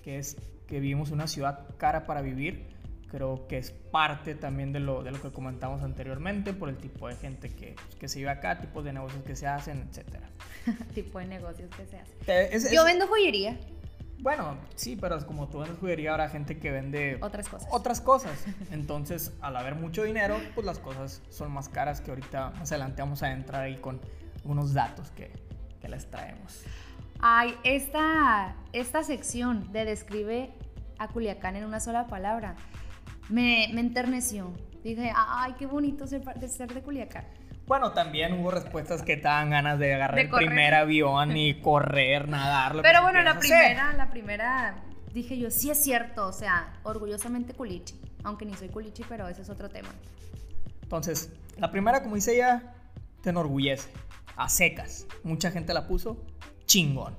que 0.03 0.17
es 0.17 0.37
que 0.67 0.79
vivimos 0.79 1.09
en 1.09 1.15
una 1.15 1.27
ciudad 1.27 1.67
cara 1.77 2.05
para 2.05 2.21
vivir 2.21 2.74
creo 3.09 3.47
que 3.47 3.57
es 3.57 3.71
parte 3.71 4.35
también 4.35 4.73
de 4.73 4.79
lo, 4.79 5.03
de 5.03 5.11
lo 5.11 5.21
que 5.21 5.31
comentamos 5.31 5.81
anteriormente, 5.83 6.53
por 6.53 6.69
el 6.69 6.77
tipo 6.77 7.07
de 7.07 7.15
gente 7.15 7.49
que, 7.49 7.75
pues, 7.75 7.95
que 7.95 8.07
se 8.07 8.19
vive 8.19 8.31
acá, 8.31 8.59
tipos 8.59 8.83
de 8.83 8.93
negocios 8.93 9.23
que 9.23 9.35
se 9.35 9.47
hacen, 9.47 9.89
etc. 9.89 10.19
tipo 10.93 11.19
de 11.19 11.25
negocios 11.25 11.69
que 11.75 11.85
se 11.85 11.99
hacen. 11.99 12.73
Yo 12.73 12.83
vendo 12.83 13.07
joyería. 13.07 13.57
Bueno, 14.19 14.57
sí, 14.75 14.97
pero 14.99 15.23
como 15.25 15.49
tú 15.49 15.59
vendes 15.59 15.77
joyería, 15.79 16.11
habrá 16.11 16.29
gente 16.29 16.57
que 16.57 16.71
vende 16.71 17.17
otras 17.21 17.49
cosas. 17.49 17.67
Otras 17.71 18.01
cosas. 18.01 18.45
Entonces, 18.71 19.33
al 19.41 19.55
haber 19.55 19.75
mucho 19.75 20.03
dinero, 20.03 20.37
pues 20.55 20.65
las 20.65 20.79
cosas 20.79 21.21
son 21.29 21.51
más 21.51 21.69
caras 21.69 22.01
que 22.01 22.11
ahorita 22.11 22.51
más 22.51 22.71
adelante 22.71 23.01
vamos 23.01 23.23
a 23.23 23.31
entrar 23.31 23.63
ahí 23.63 23.77
con 23.77 23.99
unos 24.43 24.73
datos 24.73 25.11
que, 25.11 25.31
que 25.81 25.89
les 25.89 26.09
traemos. 26.09 26.63
Ay, 27.19 27.55
esta, 27.63 28.55
esta 28.73 29.03
sección 29.03 29.71
de 29.71 29.85
describe 29.85 30.53
a 30.97 31.07
Culiacán 31.09 31.55
en 31.55 31.65
una 31.65 31.79
sola 31.79 32.07
palabra 32.07 32.55
me, 33.29 33.69
me 33.73 33.81
enterneció. 33.81 34.53
Dije, 34.83 35.11
ay, 35.15 35.53
qué 35.57 35.65
bonito 35.65 36.05
ser 36.05 36.23
de, 36.23 36.47
ser 36.47 36.73
de 36.73 36.81
Culiacán. 36.81 37.25
Bueno, 37.65 37.91
también 37.93 38.33
hubo 38.33 38.51
respuestas 38.51 39.01
que 39.01 39.17
te 39.17 39.23
dan 39.23 39.49
ganas 39.49 39.79
de 39.79 39.95
agarrar 39.95 40.19
el 40.19 40.29
primer 40.29 40.75
avión 40.75 41.35
y 41.35 41.59
correr, 41.61 42.29
nadar. 42.29 42.75
Pero 42.83 43.01
bueno, 43.01 43.23
la 43.23 43.39
primera, 43.39 43.93
la 43.93 44.11
primera, 44.11 44.83
dije 45.13 45.39
yo, 45.39 45.49
sí 45.49 45.71
es 45.71 45.83
cierto, 45.83 46.27
o 46.27 46.31
sea, 46.31 46.73
orgullosamente 46.83 47.53
culichi. 47.53 47.99
Aunque 48.23 48.45
ni 48.45 48.53
soy 48.53 48.69
culichi, 48.69 49.03
pero 49.09 49.27
ese 49.27 49.41
es 49.41 49.49
otro 49.49 49.69
tema. 49.69 49.89
Entonces, 50.83 51.31
la 51.57 51.71
primera, 51.71 52.03
como 52.03 52.13
dice 52.13 52.35
ella, 52.35 52.75
te 53.21 53.31
enorgullece. 53.31 53.89
A 54.35 54.49
secas. 54.49 55.07
Mucha 55.23 55.49
gente 55.49 55.73
la 55.73 55.87
puso 55.87 56.23
chingón. 56.65 57.15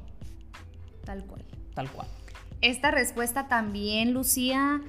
Tal 1.04 1.24
cual. 1.24 1.44
Tal 1.74 1.90
cual. 1.90 2.06
Esta 2.60 2.90
respuesta 2.90 3.48
también, 3.48 4.12
Lucía, 4.12 4.80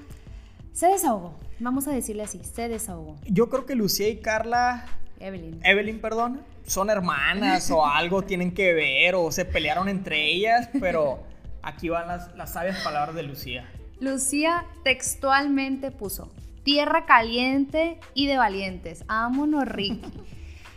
se 0.78 0.86
desahogó. 0.86 1.34
Vamos 1.58 1.88
a 1.88 1.90
decirle 1.90 2.22
así, 2.22 2.40
se 2.44 2.68
desahogó. 2.68 3.16
Yo 3.26 3.50
creo 3.50 3.66
que 3.66 3.74
Lucía 3.74 4.08
y 4.08 4.18
Carla. 4.18 4.86
Evelyn. 5.18 5.58
Evelyn, 5.64 6.00
perdón. 6.00 6.40
Son 6.68 6.88
hermanas 6.88 7.68
o 7.72 7.84
algo 7.84 8.22
tienen 8.22 8.52
que 8.52 8.72
ver 8.74 9.16
o 9.16 9.32
se 9.32 9.44
pelearon 9.44 9.88
entre 9.88 10.24
ellas, 10.26 10.68
pero 10.78 11.24
aquí 11.62 11.88
van 11.88 12.06
las, 12.06 12.32
las 12.36 12.52
sabias 12.52 12.80
palabras 12.84 13.16
de 13.16 13.24
Lucía. 13.24 13.68
Lucía 13.98 14.66
textualmente 14.84 15.90
puso: 15.90 16.30
Tierra 16.62 17.06
caliente 17.06 17.98
y 18.14 18.28
de 18.28 18.36
valientes. 18.36 19.04
Ámonos, 19.08 19.66
Ricky. 19.66 20.12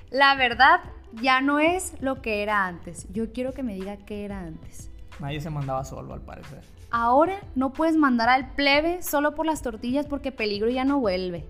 La 0.10 0.34
verdad 0.34 0.80
ya 1.22 1.42
no 1.42 1.60
es 1.60 1.94
lo 2.02 2.24
que 2.24 2.42
era 2.42 2.66
antes. 2.66 3.06
Yo 3.14 3.32
quiero 3.34 3.54
que 3.54 3.62
me 3.62 3.76
diga 3.76 3.98
qué 3.98 4.26
era 4.26 4.40
antes. 4.40 4.90
Nadie 5.20 5.42
se 5.42 5.52
mandaba 5.52 5.86
solo, 5.86 6.16
al 6.16 6.22
parecer. 6.22 6.64
Ahora 6.92 7.40
no 7.56 7.72
puedes 7.72 7.96
mandar 7.96 8.28
al 8.28 8.54
plebe 8.54 9.02
solo 9.02 9.34
por 9.34 9.46
las 9.46 9.62
tortillas 9.62 10.06
porque 10.06 10.34
peligro 10.34 10.70
ya 10.70 10.84
no 10.84 11.00
vuelve. 11.00 11.48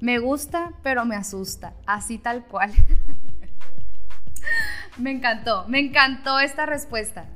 Me 0.00 0.18
gusta, 0.18 0.72
pero 0.82 1.04
me 1.04 1.14
asusta. 1.14 1.74
Así 1.86 2.18
tal 2.18 2.46
cual. 2.46 2.72
me 4.98 5.10
encantó, 5.10 5.66
me 5.68 5.78
encantó 5.78 6.40
esta 6.40 6.64
respuesta. 6.64 7.26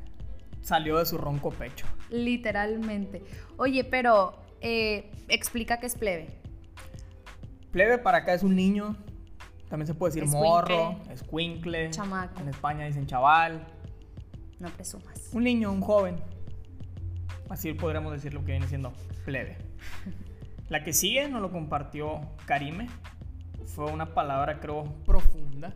Salió 0.63 0.99
de 0.99 1.05
su 1.05 1.19
ronco 1.19 1.51
pecho. 1.51 1.87
Literalmente. 2.09 3.23
Oye, 3.59 3.85
pero 3.85 4.39
eh, 4.63 5.13
explica 5.29 5.79
qué 5.79 5.87
es 5.87 5.97
plebe. 5.97 6.41
Plebe 7.71 7.99
para 7.99 8.19
acá 8.19 8.33
es 8.33 8.43
un 8.43 8.57
niño. 8.57 8.97
También 9.69 9.87
se 9.87 9.95
puede 9.95 10.15
decir 10.15 10.29
morro, 10.29 10.97
escuincle. 11.11 11.91
Chamaco. 11.91 12.41
En 12.41 12.49
España 12.49 12.87
dicen 12.87 13.07
chaval. 13.07 13.67
No 14.59 14.71
presumas. 14.71 15.29
Un 15.33 15.45
niño, 15.45 15.71
un 15.71 15.83
joven. 15.83 16.17
Así 17.53 17.75
podríamos 17.75 18.15
decir 18.15 18.33
lo 18.33 18.41
que 18.41 18.53
viene 18.53 18.67
siendo 18.67 18.95
plebe. 19.27 19.59
La 20.71 20.83
que 20.83 20.95
sigue 20.95 21.29
nos 21.29 21.43
lo 21.43 21.53
compartió 21.53 22.23
Karime. 22.47 22.89
Fue 23.67 23.93
una 23.93 24.15
palabra, 24.15 24.59
creo, 24.59 24.85
profunda. 25.05 25.75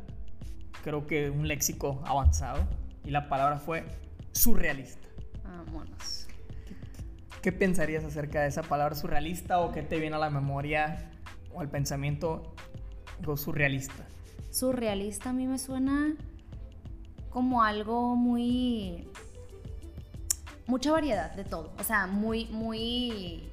Creo 0.83 1.07
que 1.07 1.29
un 1.29 1.47
léxico 1.47 2.03
avanzado. 2.07 2.67
Y 3.05 3.11
la 3.11 3.29
palabra 3.29 3.59
fue 3.59 3.85
surrealista. 4.33 5.07
Vámonos. 5.45 6.27
¿Qué 7.43 7.53
pensarías 7.53 8.05
acerca 8.05 8.41
de 8.41 8.49
esa 8.49 8.63
palabra 8.63 8.95
surrealista 8.95 9.61
o 9.61 9.71
qué 9.71 9.83
te 9.83 10.01
viene 10.01 10.17
a 10.17 10.19
la 10.19 10.31
memoria 10.31 11.11
o 11.53 11.61
al 11.61 11.69
pensamiento 11.69 12.55
algo 13.19 13.37
surrealista? 13.37 14.07
Surrealista 14.51 15.29
a 15.29 15.33
mí 15.35 15.47
me 15.47 15.59
suena 15.59 16.15
como 17.29 17.63
algo 17.63 18.17
muy 18.17 19.11
mucha 20.67 20.93
variedad 20.93 21.33
de 21.33 21.45
todo. 21.45 21.73
O 21.79 21.85
sea, 21.85 22.07
muy, 22.07 22.47
muy, 22.47 23.51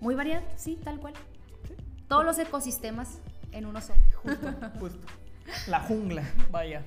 muy 0.00 0.14
variedad, 0.14 0.42
sí, 0.56 0.78
tal 0.82 0.98
cual. 0.98 1.14
Todos 2.08 2.24
los 2.24 2.38
ecosistemas 2.38 3.20
en 3.52 3.66
uno 3.66 3.80
solo. 3.80 4.00
Justo, 4.22 4.54
justo. 4.80 5.06
La 5.66 5.80
jungla, 5.80 6.22
vaya. 6.50 6.82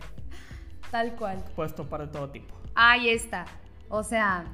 Tal 0.92 1.16
cual. 1.16 1.44
Puesto 1.56 1.88
para 1.88 2.12
todo 2.12 2.30
tipo. 2.30 2.54
Ahí 2.76 3.10
está. 3.10 3.46
O 3.90 4.04
sea, 4.04 4.46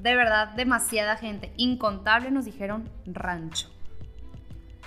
de 0.00 0.16
verdad, 0.16 0.48
demasiada 0.54 1.16
gente. 1.16 1.52
Incontable 1.56 2.30
nos 2.30 2.44
dijeron 2.44 2.88
rancho. 3.06 3.68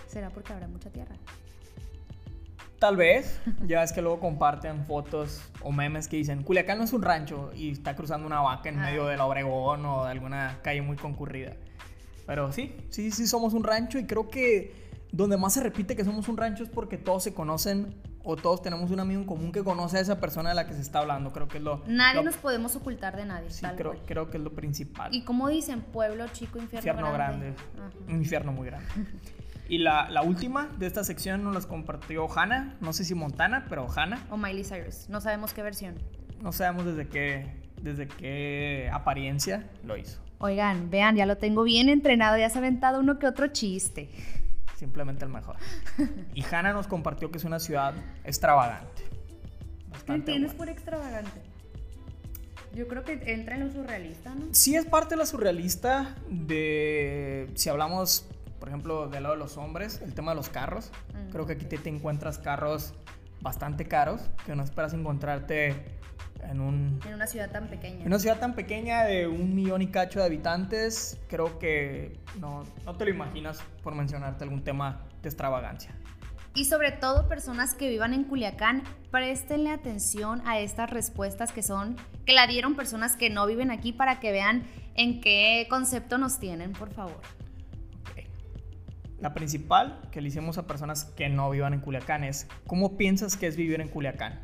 ¿Será 0.08 0.30
porque 0.30 0.54
habrá 0.54 0.68
mucha 0.68 0.90
tierra? 0.90 1.16
Tal 2.84 2.98
vez, 2.98 3.40
ya 3.66 3.82
es 3.82 3.94
que 3.94 4.02
luego 4.02 4.20
comparten 4.20 4.86
fotos 4.86 5.42
o 5.62 5.72
memes 5.72 6.10
que 6.10 6.18
dicen, 6.18 6.44
Culiacán 6.44 6.80
no 6.80 6.84
es 6.84 6.92
un 6.92 7.02
rancho 7.02 7.50
y 7.56 7.72
está 7.72 7.96
cruzando 7.96 8.28
una 8.28 8.42
vaca 8.42 8.68
en 8.68 8.78
medio 8.78 9.06
de 9.06 9.16
la 9.16 9.26
Obregón 9.26 9.86
o 9.86 10.04
de 10.04 10.12
alguna 10.12 10.60
calle 10.64 10.82
muy 10.82 10.98
concurrida. 10.98 11.54
Pero 12.28 12.52
sí, 12.52 12.76
sí, 12.90 13.12
sí 13.12 13.26
somos 13.26 13.54
un 13.54 13.64
rancho 13.64 14.00
y 14.00 14.06
creo 14.06 14.30
que 14.30 14.76
donde 15.14 15.38
más 15.38 15.54
se 15.54 15.62
repite 15.64 15.96
que 15.96 16.04
somos 16.04 16.28
un 16.28 16.36
rancho 16.36 16.62
es 16.62 16.70
porque 16.70 16.98
todos 16.98 17.24
se 17.24 17.34
conocen 17.34 17.96
o 18.22 18.36
todos 18.36 18.62
tenemos 18.62 18.92
un 18.92 19.00
amigo 19.00 19.22
en 19.22 19.28
común 19.28 19.54
que 19.54 19.64
conoce 19.64 20.00
a 20.00 20.02
esa 20.02 20.20
persona 20.20 20.50
de 20.50 20.56
la 20.56 20.68
que 20.68 20.74
se 20.74 20.82
está 20.82 21.00
hablando. 21.00 21.32
Creo 21.32 21.48
que 21.48 21.60
es 21.60 21.64
lo... 21.64 21.84
Nadie 21.88 22.16
lo- 22.18 22.24
nos 22.24 22.36
podemos 22.36 22.76
ocultar 22.76 23.16
de 23.16 23.24
nadie. 23.24 23.50
Sí, 23.50 23.62
tal 23.62 23.78
creo, 23.78 23.92
cual. 23.94 24.04
creo 24.06 24.30
que 24.30 24.36
es 24.36 24.44
lo 24.44 24.52
principal. 24.52 25.16
Y 25.16 25.24
como 25.24 25.48
dicen, 25.48 25.80
pueblo 25.84 26.28
chico, 26.34 26.60
infierno, 26.60 26.90
infierno 26.92 27.14
grande. 27.14 27.54
Un 28.10 28.16
infierno 28.16 28.52
muy 28.52 28.68
grande. 28.68 28.90
Y 29.70 29.78
la, 29.78 30.10
la 30.10 30.22
última 30.22 30.70
de 30.78 30.88
esta 30.88 31.04
sección 31.04 31.44
nos 31.44 31.54
las 31.54 31.66
compartió 31.66 32.28
Hanna. 32.38 32.76
No 32.82 32.94
sé 32.94 33.06
si 33.06 33.16
Montana, 33.16 33.66
pero 33.70 33.88
Hanna. 33.96 34.26
O 34.30 34.38
Miley 34.38 34.64
Cyrus. 34.64 35.10
No 35.10 35.22
sabemos 35.22 35.54
qué 35.54 35.64
versión. 35.64 35.96
No 36.42 36.52
sabemos 36.52 36.86
desde 36.86 37.08
qué, 37.08 37.48
desde 37.82 38.08
qué 38.08 38.90
apariencia 38.92 39.70
lo 39.84 39.96
hizo. 39.98 40.20
Oigan, 40.40 40.90
vean, 40.90 41.16
ya 41.16 41.26
lo 41.26 41.38
tengo 41.38 41.64
bien 41.64 41.88
entrenado. 41.88 42.38
Ya 42.38 42.50
se 42.50 42.58
ha 42.58 42.60
aventado 42.60 43.00
uno 43.00 43.18
que 43.20 43.28
otro 43.28 43.48
chiste. 43.48 44.10
Simplemente 44.76 45.24
el 45.24 45.32
mejor. 45.32 45.56
Y 46.34 46.44
Hanna 46.44 46.74
nos 46.74 46.88
compartió 46.88 47.32
que 47.32 47.38
es 47.38 47.46
una 47.46 47.60
ciudad 47.60 47.94
extravagante. 48.26 49.04
¿Qué 50.06 50.14
entiendes 50.14 50.54
por 50.54 50.68
extravagante? 50.68 51.42
Yo 52.76 52.88
creo 52.88 53.04
que 53.04 53.22
entra 53.28 53.56
en 53.56 53.68
lo 53.68 53.72
surrealista, 53.72 54.34
¿no? 54.34 54.48
Sí 54.52 54.76
es 54.76 54.86
parte 54.86 55.12
de 55.12 55.20
la 55.20 55.26
surrealista 55.26 56.16
de, 56.28 57.50
si 57.54 57.70
hablamos, 57.70 58.28
por 58.64 58.70
ejemplo, 58.70 59.10
del 59.10 59.24
lado 59.24 59.36
de 59.36 59.40
los 59.40 59.58
hombres, 59.58 60.00
el 60.02 60.14
tema 60.14 60.32
de 60.32 60.38
los 60.38 60.48
carros. 60.48 60.90
Mm, 61.14 61.32
Creo 61.32 61.46
que 61.46 61.52
aquí 61.52 61.66
te, 61.66 61.78
te 61.78 61.90
encuentras 61.90 62.38
carros 62.38 62.94
bastante 63.42 63.90
caros 63.90 64.22
que 64.46 64.56
no 64.56 64.64
esperas 64.64 64.94
encontrarte 64.94 65.76
en, 66.50 66.62
un, 66.62 66.98
En 67.06 67.14
una 67.14 67.28
ciudad 67.28 67.52
tan 67.52 67.68
pequeña. 67.68 68.00
en 68.00 68.08
una 68.08 68.20
ciudad 68.20 68.40
tan 68.40 68.56
pequeña 68.56 69.04
de 69.04 69.28
un 69.28 69.54
millón 69.54 69.82
y 69.82 69.88
cacho 69.88 70.20
de 70.20 70.26
habitantes. 70.28 71.20
Creo 71.28 71.60
que 71.60 72.18
no, 72.40 72.64
no 72.86 72.96
te 72.96 73.04
lo 73.04 73.12
imaginas 73.12 73.62
por 73.84 73.96
mencionarte 73.96 74.46
algún 74.46 74.64
tema 74.64 75.02
de 75.22 75.28
extravagancia. 75.28 75.94
Y 76.56 76.64
sobre 76.64 76.94
todo 76.94 77.28
personas 77.28 77.74
que 77.74 77.90
vivan 77.90 78.14
en 78.14 78.24
Culiacán, 78.24 78.84
préstenle 79.12 79.72
atención 79.72 80.42
a 80.48 80.60
estas 80.60 80.90
respuestas 80.90 81.52
que 81.52 81.64
son, 81.64 81.98
que 82.26 82.32
la 82.32 82.48
dieron 82.48 82.78
personas 82.78 83.18
que 83.18 83.30
no 83.30 83.46
viven 83.46 83.72
aquí 83.72 83.92
para 83.92 84.22
que 84.22 84.32
vean 84.32 84.64
en 84.96 85.20
qué 85.20 85.68
concepto 85.70 86.18
nos 86.18 86.40
tienen, 86.40 86.72
por 86.72 86.94
favor. 86.94 87.20
La 89.24 89.34
principal 89.34 90.02
que 90.12 90.20
le 90.20 90.28
hicimos 90.28 90.58
a 90.58 90.68
personas 90.68 91.06
que 91.06 91.30
no 91.30 91.50
vivan 91.50 91.74
en 91.74 91.80
Culiacán 91.80 92.26
es 92.26 92.46
¿cómo 92.68 92.98
piensas 92.98 93.38
que 93.38 93.48
es 93.48 93.56
vivir 93.56 93.80
en 93.80 93.88
Culiacán? 93.88 94.42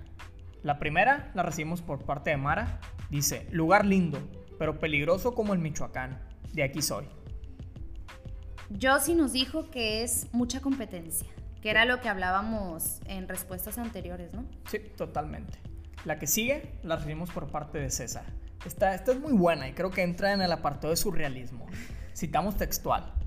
La 0.63 0.79
primera 0.79 1.31
la 1.33 1.43
recibimos 1.43 1.81
por 1.81 2.05
parte 2.05 2.29
de 2.29 2.37
Mara. 2.37 2.79
Dice, 3.09 3.45
lugar 3.51 3.83
lindo, 3.83 4.19
pero 4.57 4.79
peligroso 4.79 5.35
como 5.35 5.51
el 5.51 5.59
Michoacán. 5.59 6.23
De 6.53 6.63
aquí 6.63 6.81
soy. 6.81 7.09
Josie 8.81 9.15
nos 9.15 9.33
dijo 9.33 9.69
que 9.69 10.01
es 10.01 10.29
mucha 10.31 10.61
competencia, 10.61 11.27
que 11.61 11.71
era 11.71 11.83
lo 11.83 11.99
que 11.99 12.07
hablábamos 12.07 13.01
en 13.05 13.27
respuestas 13.27 13.77
anteriores, 13.79 14.33
¿no? 14.33 14.45
Sí, 14.71 14.79
totalmente. 14.95 15.59
La 16.05 16.19
que 16.19 16.25
sigue 16.25 16.71
la 16.83 16.95
recibimos 16.95 17.31
por 17.31 17.51
parte 17.51 17.79
de 17.79 17.89
César. 17.89 18.23
Esta, 18.65 18.95
esta 18.95 19.11
es 19.11 19.19
muy 19.19 19.33
buena 19.33 19.67
y 19.67 19.73
creo 19.73 19.91
que 19.91 20.03
entra 20.03 20.31
en 20.31 20.41
el 20.41 20.53
apartado 20.53 20.91
de 20.91 20.95
surrealismo. 20.95 21.65
Citamos 22.15 22.55
textual. 22.55 23.18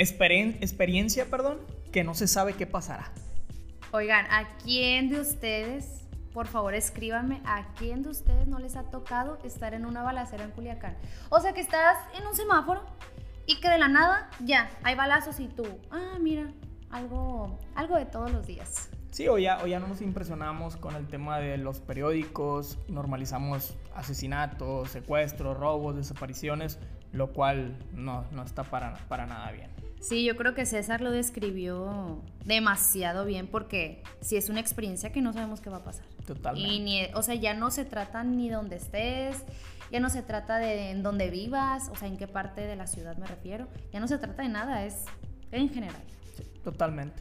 Experien- 0.00 0.56
experiencia, 0.62 1.26
perdón, 1.26 1.58
que 1.92 2.04
no 2.04 2.14
se 2.14 2.26
sabe 2.26 2.54
qué 2.54 2.66
pasará. 2.66 3.12
Oigan, 3.92 4.24
¿a 4.30 4.48
quién 4.64 5.10
de 5.10 5.20
ustedes, 5.20 6.06
por 6.32 6.46
favor 6.46 6.74
escríbanme, 6.74 7.42
a 7.44 7.66
quién 7.74 8.02
de 8.02 8.08
ustedes 8.08 8.46
no 8.46 8.58
les 8.58 8.76
ha 8.76 8.84
tocado 8.84 9.38
estar 9.44 9.74
en 9.74 9.84
una 9.84 10.02
balacera 10.02 10.44
en 10.44 10.52
Culiacán? 10.52 10.96
O 11.28 11.38
sea, 11.40 11.52
que 11.52 11.60
estás 11.60 11.98
en 12.18 12.26
un 12.26 12.34
semáforo 12.34 12.82
y 13.44 13.60
que 13.60 13.68
de 13.68 13.76
la 13.76 13.88
nada, 13.88 14.30
ya, 14.42 14.70
hay 14.84 14.94
balazos 14.94 15.38
y 15.38 15.48
tú, 15.48 15.66
ah, 15.90 16.16
mira, 16.18 16.50
algo, 16.90 17.58
algo 17.74 17.96
de 17.96 18.06
todos 18.06 18.32
los 18.32 18.46
días. 18.46 18.88
Sí, 19.10 19.28
o 19.28 19.36
ya, 19.36 19.58
o 19.62 19.66
ya 19.66 19.80
no 19.80 19.88
nos 19.88 20.00
impresionamos 20.00 20.76
con 20.76 20.96
el 20.96 21.08
tema 21.08 21.40
de 21.40 21.58
los 21.58 21.80
periódicos, 21.80 22.78
normalizamos 22.88 23.76
asesinatos, 23.94 24.88
secuestros, 24.90 25.58
robos, 25.58 25.96
desapariciones, 25.96 26.78
lo 27.12 27.32
cual 27.32 27.76
no, 27.92 28.24
no 28.30 28.44
está 28.44 28.62
para, 28.62 28.94
para 29.08 29.26
nada 29.26 29.50
bien. 29.50 29.68
Sí, 30.00 30.24
yo 30.24 30.34
creo 30.36 30.54
que 30.54 30.64
César 30.64 31.02
lo 31.02 31.10
describió 31.10 32.22
demasiado 32.46 33.26
bien 33.26 33.46
porque 33.46 34.02
sí 34.22 34.36
es 34.36 34.48
una 34.48 34.60
experiencia 34.60 35.12
que 35.12 35.20
no 35.20 35.32
sabemos 35.32 35.60
qué 35.60 35.68
va 35.68 35.78
a 35.78 35.84
pasar. 35.84 36.06
Totalmente. 36.26 36.74
Y 36.74 36.80
ni, 36.80 37.04
o 37.14 37.22
sea, 37.22 37.34
ya 37.34 37.52
no 37.54 37.70
se 37.70 37.84
trata 37.84 38.24
ni 38.24 38.48
donde 38.48 38.76
estés, 38.76 39.44
ya 39.92 40.00
no 40.00 40.08
se 40.08 40.22
trata 40.22 40.58
de 40.58 40.90
en 40.90 41.02
dónde 41.02 41.28
vivas, 41.30 41.90
o 41.90 41.96
sea, 41.96 42.08
en 42.08 42.16
qué 42.16 42.26
parte 42.26 42.62
de 42.62 42.76
la 42.76 42.86
ciudad 42.86 43.16
me 43.18 43.26
refiero. 43.26 43.68
Ya 43.92 44.00
no 44.00 44.08
se 44.08 44.16
trata 44.16 44.42
de 44.42 44.48
nada, 44.48 44.86
es 44.86 45.04
en 45.52 45.68
general. 45.68 46.02
Sí, 46.36 46.44
totalmente. 46.64 47.20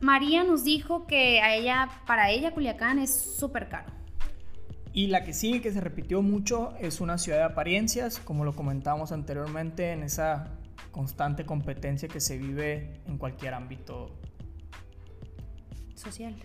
María 0.00 0.44
nos 0.44 0.62
dijo 0.62 1.06
que 1.06 1.40
a 1.40 1.54
ella, 1.56 1.88
para 2.06 2.30
ella 2.30 2.52
Culiacán 2.52 2.98
es 3.00 3.12
súper 3.12 3.68
caro. 3.68 3.92
Y 4.92 5.08
la 5.08 5.24
que 5.24 5.32
sigue, 5.32 5.60
que 5.60 5.72
se 5.72 5.80
repitió 5.80 6.22
mucho, 6.22 6.72
es 6.78 7.00
una 7.00 7.18
ciudad 7.18 7.38
de 7.38 7.44
apariencias, 7.44 8.20
como 8.20 8.44
lo 8.44 8.54
comentábamos 8.54 9.10
anteriormente, 9.10 9.90
en 9.90 10.04
esa 10.04 10.52
constante 10.94 11.44
competencia 11.44 12.06
que 12.08 12.20
se 12.20 12.38
vive 12.38 13.00
en 13.06 13.18
cualquier 13.18 13.52
ámbito. 13.54 14.16
Social. 15.96 16.36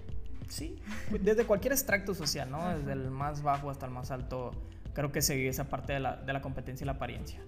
Sí, 0.47 0.81
desde 1.21 1.45
cualquier 1.45 1.73
extracto 1.73 2.15
social, 2.15 2.49
¿no? 2.49 2.75
Desde 2.75 2.93
el 2.93 3.11
más 3.11 3.43
bajo 3.43 3.69
hasta 3.69 3.85
el 3.85 3.91
más 3.91 4.09
alto, 4.09 4.49
creo 4.93 5.11
que 5.11 5.21
se 5.21 5.35
vive 5.35 5.49
esa 5.49 5.69
parte 5.69 5.93
de 5.93 5.99
la, 5.99 6.15
de 6.17 6.33
la 6.33 6.41
competencia 6.41 6.83
y 6.83 6.87
la 6.87 6.93
apariencia. 6.93 7.39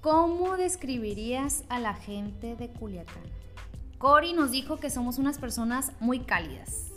¿Cómo 0.00 0.56
describirías 0.56 1.64
a 1.68 1.80
la 1.80 1.94
gente 1.94 2.54
de 2.54 2.68
Culiacán? 2.68 3.24
Cori 3.98 4.34
nos 4.34 4.52
dijo 4.52 4.76
que 4.78 4.90
somos 4.90 5.18
unas 5.18 5.38
personas 5.38 5.90
muy 5.98 6.20
cálidas. 6.20 6.92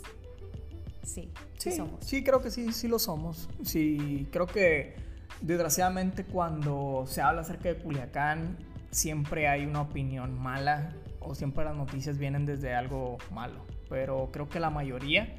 Sí, 1.02 1.32
sí, 1.56 1.70
Sí, 1.70 1.72
somos. 1.72 2.04
sí, 2.04 2.22
creo 2.22 2.40
que 2.40 2.52
sí, 2.52 2.72
sí 2.72 2.86
lo 2.86 3.00
somos. 3.00 3.48
Sí, 3.64 4.28
creo 4.30 4.46
que 4.46 4.94
desgraciadamente 5.40 6.24
cuando 6.24 7.04
se 7.08 7.20
habla 7.22 7.40
acerca 7.40 7.70
de 7.70 7.78
Culiacán 7.78 8.58
siempre 8.90 9.48
hay 9.48 9.66
una 9.66 9.82
opinión 9.82 10.38
mala 10.38 10.92
o 11.20 11.34
siempre 11.34 11.64
las 11.64 11.76
noticias 11.76 12.18
vienen 12.18 12.46
desde 12.46 12.74
algo 12.74 13.18
malo. 13.32 13.64
Pero 13.88 14.30
creo 14.32 14.48
que 14.48 14.60
la 14.60 14.70
mayoría 14.70 15.34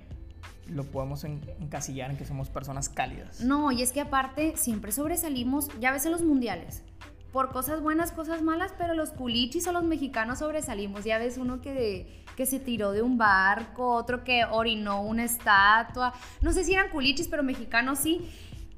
lo 0.67 0.83
podemos 0.83 1.23
en- 1.23 1.41
encasillar 1.59 2.11
en 2.11 2.17
que 2.17 2.25
somos 2.25 2.49
personas 2.49 2.89
cálidas. 2.89 3.41
No, 3.41 3.71
y 3.71 3.81
es 3.81 3.91
que 3.91 4.01
aparte 4.01 4.53
siempre 4.55 4.91
sobresalimos, 4.91 5.69
ya 5.79 5.91
ves 5.91 6.05
en 6.05 6.11
los 6.11 6.21
mundiales, 6.23 6.83
por 7.31 7.51
cosas 7.51 7.81
buenas, 7.81 8.11
cosas 8.11 8.41
malas, 8.41 8.73
pero 8.77 8.93
los 8.95 9.11
culichis 9.11 9.67
o 9.67 9.71
los 9.71 9.83
mexicanos 9.83 10.39
sobresalimos. 10.39 11.03
Ya 11.05 11.17
ves 11.19 11.37
uno 11.37 11.61
que, 11.61 12.23
que 12.35 12.45
se 12.47 12.59
tiró 12.59 12.91
de 12.91 13.01
un 13.03 13.17
barco, 13.19 13.93
otro 13.95 14.23
que 14.23 14.45
orinó 14.45 15.01
una 15.03 15.25
estatua. 15.25 16.13
No 16.41 16.51
sé 16.53 16.63
si 16.63 16.73
eran 16.73 16.89
culichis, 16.89 17.27
pero 17.27 17.43
mexicanos 17.43 17.99
sí. 17.99 18.27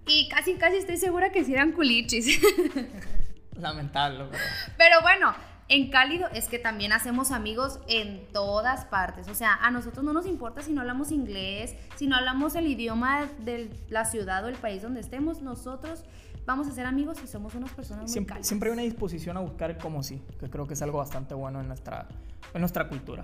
Y 0.07 0.27
casi, 0.29 0.55
casi 0.55 0.77
estoy 0.77 0.97
segura 0.97 1.31
que 1.31 1.43
sí 1.45 1.53
eran 1.53 1.71
culichis. 1.71 2.41
Lamentable, 3.69 4.26
pero... 4.30 4.43
Pero 4.78 5.02
bueno, 5.02 5.34
en 5.69 5.89
cálido 5.89 6.28
es 6.34 6.47
que 6.50 6.60
también 6.60 6.91
hacemos 6.91 7.32
amigos 7.32 7.80
en 7.88 8.28
todas 8.34 8.86
partes. 8.86 9.28
O 9.30 9.36
sea, 9.36 9.54
a 9.62 9.71
nosotros 9.71 10.04
no 10.04 10.12
nos 10.13 10.26
importa 10.26 10.62
si 10.62 10.74
no 10.74 10.82
hablamos 10.82 11.12
inglés, 11.12 11.76
si 11.95 12.08
no 12.08 12.15
hablamos 12.17 12.56
el 12.56 12.67
idioma 12.67 13.28
de 13.39 13.69
la 13.89 14.04
ciudad 14.06 14.43
o 14.43 14.50
el 14.50 14.56
país 14.56 14.82
donde 14.82 15.00
estemos. 15.00 15.41
Nosotros 15.41 16.04
vamos 16.45 16.67
a 16.67 16.71
ser 16.71 16.86
amigos 16.86 17.19
y 17.24 17.28
somos 17.28 17.56
unas 17.56 17.71
personas 17.71 18.04
muy 18.04 18.12
Siempre, 18.12 18.34
cálidas. 18.34 18.47
siempre 18.47 18.69
hay 18.69 18.74
una 18.74 18.82
disposición 18.82 19.38
a 19.38 19.39
buscar 19.39 19.78
como 19.78 20.04
sí, 20.04 20.21
que 20.39 20.50
creo 20.50 20.67
que 20.67 20.74
es 20.74 20.82
algo 20.82 20.97
bastante 20.97 21.36
bueno 21.36 21.62
en 21.62 21.67
nuestra, 21.67 22.08
en 22.54 22.60
nuestra 22.60 22.89
cultura. 22.89 23.24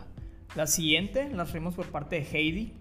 La 0.55 0.67
siguiente 0.67 1.29
la 1.29 1.43
recibimos 1.43 1.75
por 1.75 1.87
parte 1.91 2.15
de 2.15 2.21
Heidi, 2.31 2.73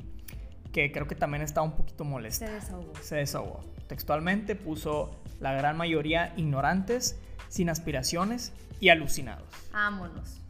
que 0.72 0.92
creo 0.92 1.08
que 1.08 1.16
también 1.16 1.42
está 1.42 1.62
un 1.62 1.72
poquito 1.72 2.04
molesta. 2.04 2.46
Se 2.46 2.52
desahogó. 2.52 2.92
Se 3.00 3.16
desahogó. 3.16 3.60
Textualmente 3.88 4.54
puso 4.54 5.10
la 5.40 5.52
gran 5.52 5.76
mayoría 5.76 6.32
ignorantes, 6.36 7.18
sin 7.48 7.68
aspiraciones 7.68 8.52
y 8.80 8.88
alucinados. 8.88 9.48
Vámonos. 9.72 10.40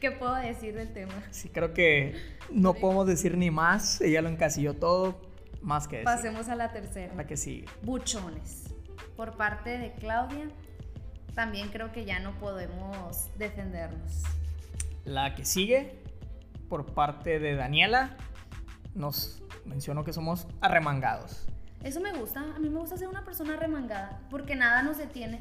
¿Qué 0.00 0.10
puedo 0.10 0.34
decir 0.34 0.74
del 0.74 0.92
tema? 0.92 1.12
Sí, 1.30 1.50
creo 1.50 1.74
que 1.74 2.14
no 2.50 2.74
podemos 2.74 3.06
decir 3.06 3.36
ni 3.36 3.50
más. 3.50 4.00
Ella 4.00 4.22
lo 4.22 4.28
encasilló 4.28 4.74
todo, 4.74 5.20
más 5.62 5.88
que 5.88 5.96
decir. 5.96 6.06
Pasemos 6.06 6.48
a 6.48 6.56
la 6.56 6.72
tercera. 6.72 7.14
La 7.14 7.26
que 7.26 7.36
sigue. 7.36 7.66
Buchones. 7.82 8.64
Por 9.16 9.36
parte 9.36 9.76
de 9.76 9.92
Claudia, 9.92 10.48
también 11.34 11.68
creo 11.68 11.92
que 11.92 12.04
ya 12.04 12.18
no 12.20 12.32
podemos 12.38 13.28
defendernos. 13.36 14.22
La 15.04 15.34
que 15.34 15.44
sigue, 15.44 15.98
por 16.68 16.94
parte 16.94 17.38
de 17.38 17.54
Daniela, 17.54 18.16
nos 18.94 19.42
mencionó 19.66 20.04
que 20.04 20.12
somos 20.12 20.46
arremangados. 20.60 21.49
Eso 21.84 22.00
me 22.00 22.12
gusta. 22.12 22.40
A 22.54 22.58
mí 22.58 22.68
me 22.68 22.78
gusta 22.78 22.96
ser 22.96 23.08
una 23.08 23.24
persona 23.24 23.56
remangada 23.56 24.20
porque 24.30 24.54
nada 24.54 24.82
nos 24.82 24.98
detiene. 24.98 25.40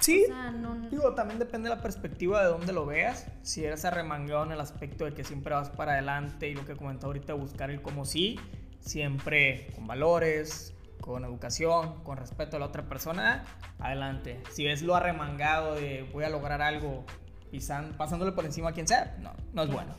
Sí, 0.00 0.22
O 0.24 0.26
sea, 0.28 0.50
no. 0.50 0.76
digo, 0.88 1.14
también 1.14 1.38
depende 1.38 1.68
de 1.68 1.76
la 1.76 1.82
perspectiva 1.82 2.40
de 2.42 2.48
dónde 2.48 2.72
lo 2.72 2.86
veas. 2.86 3.26
Si 3.42 3.64
eres 3.64 3.84
arremangado 3.84 4.44
en 4.44 4.52
el 4.52 4.60
aspecto 4.60 5.04
de 5.04 5.12
que 5.12 5.24
siempre 5.24 5.54
vas 5.54 5.68
para 5.68 5.92
adelante 5.92 6.48
y 6.48 6.54
lo 6.54 6.64
que 6.64 6.74
comentó 6.74 7.08
ahorita, 7.08 7.34
buscar 7.34 7.70
el 7.70 7.82
como 7.82 8.06
sí, 8.06 8.40
siempre 8.80 9.70
con 9.74 9.86
valores, 9.86 10.74
con 11.02 11.24
educación, 11.24 12.02
con 12.02 12.16
respeto 12.16 12.56
a 12.56 12.60
la 12.60 12.66
otra 12.66 12.88
persona, 12.88 13.44
adelante. 13.78 14.42
Si 14.50 14.64
ves 14.64 14.82
lo 14.82 14.94
arremangado 14.94 15.74
de 15.74 16.08
voy 16.12 16.24
a 16.24 16.30
lograr 16.30 16.62
algo 16.62 17.04
pisan- 17.52 17.94
pasándole 17.96 18.32
por 18.32 18.44
encima 18.46 18.70
a 18.70 18.72
quien 18.72 18.88
sea, 18.88 19.16
no, 19.20 19.32
no 19.52 19.62
es 19.64 19.70
bueno. 19.70 19.94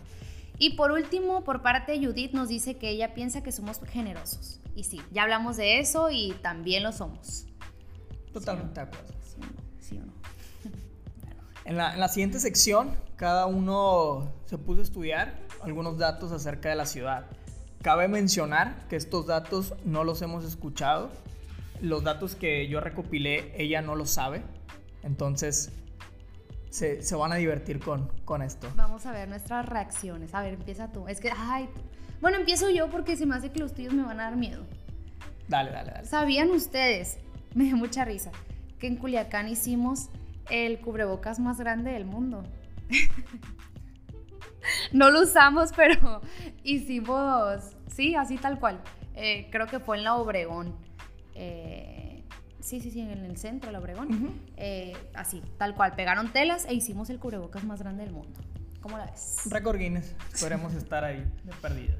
Y 0.61 0.75
por 0.75 0.91
último, 0.91 1.43
por 1.43 1.63
parte 1.63 1.93
de 1.93 2.05
Judith 2.05 2.33
nos 2.33 2.47
dice 2.47 2.77
que 2.77 2.89
ella 2.89 3.15
piensa 3.15 3.41
que 3.41 3.51
somos 3.51 3.79
generosos. 3.83 4.59
Y 4.75 4.83
sí, 4.83 5.01
ya 5.11 5.23
hablamos 5.23 5.57
de 5.57 5.79
eso 5.79 6.11
y 6.11 6.33
también 6.43 6.83
lo 6.83 6.91
somos. 6.91 7.47
Totalmente 8.31 8.79
de 8.79 8.81
acuerdo. 8.81 9.11
Sí 9.79 9.97
o 9.97 10.05
no. 10.05 10.13
En 11.65 11.77
la, 11.77 11.95
en 11.95 11.99
la 11.99 12.07
siguiente 12.09 12.39
sección, 12.39 12.95
cada 13.15 13.47
uno 13.47 14.31
se 14.45 14.59
puso 14.59 14.81
a 14.81 14.83
estudiar 14.83 15.39
algunos 15.63 15.97
datos 15.97 16.31
acerca 16.31 16.69
de 16.69 16.75
la 16.75 16.85
ciudad. 16.85 17.25
Cabe 17.81 18.07
mencionar 18.07 18.87
que 18.87 18.97
estos 18.97 19.25
datos 19.25 19.73
no 19.83 20.03
los 20.03 20.21
hemos 20.21 20.45
escuchado. 20.45 21.09
Los 21.81 22.03
datos 22.03 22.35
que 22.35 22.67
yo 22.67 22.81
recopilé, 22.81 23.51
ella 23.59 23.81
no 23.81 23.95
los 23.95 24.11
sabe. 24.11 24.43
Entonces, 25.01 25.71
se, 26.71 27.03
se 27.03 27.15
van 27.15 27.33
a 27.33 27.35
divertir 27.35 27.79
con, 27.79 28.07
con 28.25 28.41
esto. 28.41 28.71
Vamos 28.75 29.05
a 29.05 29.11
ver 29.11 29.27
nuestras 29.27 29.67
reacciones. 29.67 30.33
A 30.33 30.41
ver, 30.41 30.53
empieza 30.53 30.91
tú. 30.91 31.07
Es 31.07 31.19
que, 31.19 31.31
ay, 31.35 31.69
bueno, 32.21 32.37
empiezo 32.37 32.69
yo 32.69 32.89
porque 32.89 33.17
se 33.17 33.25
me 33.25 33.35
hace 33.35 33.51
que 33.51 33.59
los 33.59 33.73
tuyos 33.73 33.93
me 33.93 34.03
van 34.03 34.19
a 34.19 34.23
dar 34.23 34.37
miedo. 34.37 34.63
Dale, 35.47 35.71
dale, 35.71 35.91
dale. 35.91 36.07
¿Sabían 36.07 36.49
ustedes? 36.49 37.19
Me 37.53 37.65
dio 37.65 37.75
mucha 37.75 38.05
risa. 38.05 38.31
Que 38.79 38.87
en 38.87 38.95
Culiacán 38.95 39.49
hicimos 39.49 40.09
el 40.49 40.79
cubrebocas 40.79 41.39
más 41.39 41.59
grande 41.59 41.91
del 41.91 42.05
mundo. 42.05 42.43
no 44.93 45.09
lo 45.09 45.23
usamos, 45.23 45.71
pero 45.75 46.21
hicimos, 46.63 47.75
sí, 47.87 48.15
así 48.15 48.37
tal 48.37 48.57
cual. 48.57 48.81
Eh, 49.15 49.49
creo 49.51 49.67
que 49.67 49.81
fue 49.81 49.97
en 49.97 50.05
la 50.05 50.15
Obregón. 50.15 50.73
Eh, 51.35 52.10
sí, 52.61 52.79
sí, 52.79 52.91
sí, 52.91 53.01
en 53.01 53.25
el 53.25 53.37
centro, 53.37 53.67
de 53.67 53.73
la 53.73 53.79
Obregón. 53.79 54.39
Eh, 54.57 54.93
así, 55.13 55.41
tal 55.57 55.75
cual. 55.75 55.93
Pegaron 55.95 56.31
telas 56.31 56.65
e 56.65 56.73
hicimos 56.73 57.09
el 57.09 57.19
cubrebocas 57.19 57.63
más 57.63 57.79
grande 57.81 58.03
del 58.03 58.13
mundo. 58.13 58.39
¿Cómo 58.81 58.97
la 58.97 59.05
ves? 59.05 59.39
Récord 59.49 59.77
Guinness. 59.77 60.15
Podremos 60.39 60.73
estar 60.73 61.03
ahí 61.03 61.19
de 61.43 61.51
perdida. 61.61 61.95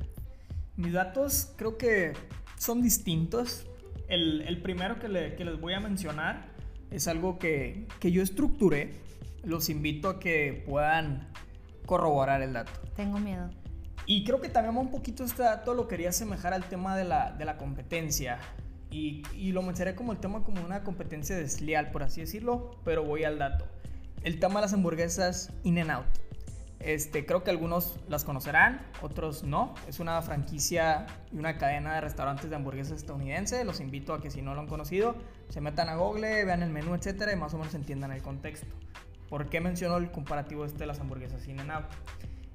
Mis 0.77 0.93
datos 0.93 1.53
creo 1.57 1.77
que 1.77 2.13
son 2.57 2.81
distintos. 2.81 3.65
El, 4.07 4.41
el 4.41 4.61
primero 4.61 4.99
que, 4.99 5.07
le- 5.07 5.35
que 5.35 5.45
les 5.45 5.59
voy 5.59 5.73
a 5.73 5.79
mencionar 5.79 6.49
es 6.89 7.07
algo 7.07 7.37
que, 7.39 7.87
que 7.99 8.11
yo 8.11 8.23
estructuré. 8.23 8.99
Los 9.43 9.69
invito 9.69 10.09
a 10.09 10.19
que 10.19 10.63
puedan 10.67 11.27
corroborar 11.85 12.41
el 12.41 12.53
dato. 12.53 12.71
Tengo 12.95 13.19
miedo. 13.19 13.49
Y 14.07 14.23
creo 14.23 14.41
que 14.41 14.49
también 14.49 14.75
un 14.77 14.89
poquito 14.91 15.23
este 15.23 15.43
dato 15.43 15.73
lo 15.73 15.87
quería 15.87 16.09
asemejar 16.09 16.53
al 16.53 16.65
tema 16.65 16.97
de 16.97 17.03
la, 17.05 17.31
de 17.31 17.45
la 17.45 17.57
competencia. 17.57 18.39
Y, 18.91 19.23
y 19.33 19.53
lo 19.53 19.61
mencioné 19.63 19.95
como 19.95 20.11
el 20.11 20.19
tema 20.19 20.43
como 20.43 20.63
una 20.63 20.83
competencia 20.83 21.35
desleal, 21.35 21.91
por 21.91 22.03
así 22.03 22.21
decirlo, 22.21 22.77
pero 22.83 23.03
voy 23.03 23.23
al 23.23 23.39
dato. 23.39 23.65
El 24.23 24.39
tema 24.39 24.55
de 24.55 24.65
las 24.65 24.73
hamburguesas 24.73 25.51
In 25.63 25.77
n 25.77 25.91
Out. 25.91 26.05
Este, 26.79 27.25
creo 27.27 27.43
que 27.43 27.51
algunos 27.51 27.99
las 28.09 28.23
conocerán, 28.23 28.81
otros 29.01 29.43
no. 29.43 29.75
Es 29.87 29.99
una 29.99 30.21
franquicia 30.21 31.05
y 31.31 31.37
una 31.37 31.57
cadena 31.57 31.95
de 31.95 32.01
restaurantes 32.01 32.49
de 32.49 32.55
hamburguesas 32.55 32.97
estadounidense. 32.97 33.63
Los 33.63 33.79
invito 33.79 34.13
a 34.13 34.21
que 34.21 34.31
si 34.31 34.41
no 34.41 34.55
lo 34.55 34.61
han 34.61 34.67
conocido, 34.67 35.15
se 35.49 35.61
metan 35.61 35.89
a 35.89 35.95
Google, 35.95 36.43
vean 36.43 36.63
el 36.63 36.71
menú, 36.71 36.95
etcétera, 36.95 37.33
y 37.33 37.35
más 37.35 37.53
o 37.53 37.59
menos 37.59 37.73
entiendan 37.75 38.11
el 38.11 38.21
contexto. 38.21 38.75
¿Por 39.29 39.47
qué 39.49 39.61
menciono 39.61 39.97
el 39.97 40.11
comparativo 40.11 40.65
este 40.65 40.79
de 40.79 40.87
las 40.87 40.99
hamburguesas 40.99 41.47
In 41.47 41.59
n 41.59 41.71
Out? 41.71 41.85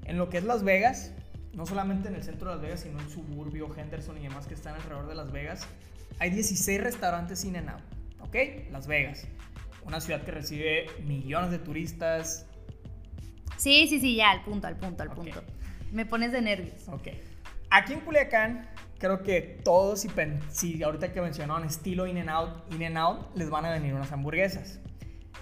En 0.03 0.17
lo 0.17 0.29
que 0.29 0.37
es 0.37 0.43
Las 0.43 0.63
Vegas, 0.63 1.13
no 1.53 1.65
solamente 1.65 2.09
en 2.09 2.15
el 2.15 2.23
centro 2.23 2.49
de 2.49 2.55
Las 2.55 2.61
Vegas, 2.61 2.79
sino 2.81 2.99
en 2.99 3.09
suburbio, 3.09 3.73
Henderson 3.75 4.17
y 4.17 4.23
demás 4.23 4.45
que 4.45 4.53
están 4.53 4.75
alrededor 4.75 5.07
de 5.07 5.15
Las 5.15 5.31
Vegas, 5.31 5.65
hay 6.19 6.29
16 6.29 6.81
restaurantes 6.81 7.43
In 7.45 7.55
n 7.55 7.69
Out. 7.69 7.81
¿Ok? 8.21 8.35
Las 8.71 8.87
Vegas. 8.87 9.27
Una 9.85 10.01
ciudad 10.01 10.23
que 10.23 10.31
recibe 10.31 10.87
millones 11.05 11.51
de 11.51 11.59
turistas. 11.59 12.45
Sí, 13.57 13.87
sí, 13.87 13.99
sí, 13.99 14.15
ya, 14.15 14.31
al 14.31 14.43
punto, 14.43 14.67
al 14.67 14.77
punto, 14.77 15.03
al 15.03 15.11
punto. 15.11 15.43
Me 15.91 16.05
pones 16.05 16.31
de 16.31 16.41
nervios. 16.41 16.87
Ok. 16.89 17.07
Aquí 17.69 17.93
en 17.93 18.01
Culiacán, 18.01 18.69
creo 18.97 19.23
que 19.23 19.61
todos, 19.63 20.01
si, 20.01 20.09
si 20.49 20.83
ahorita 20.83 21.13
que 21.13 21.21
mencionaron 21.21 21.65
estilo 21.65 22.07
In 22.07 22.17
n 22.17 22.31
Out, 22.31 22.73
In 22.73 22.81
n 22.81 22.99
Out, 22.99 23.35
les 23.35 23.49
van 23.49 23.65
a 23.65 23.71
venir 23.71 23.93
unas 23.93 24.11
hamburguesas. 24.11 24.79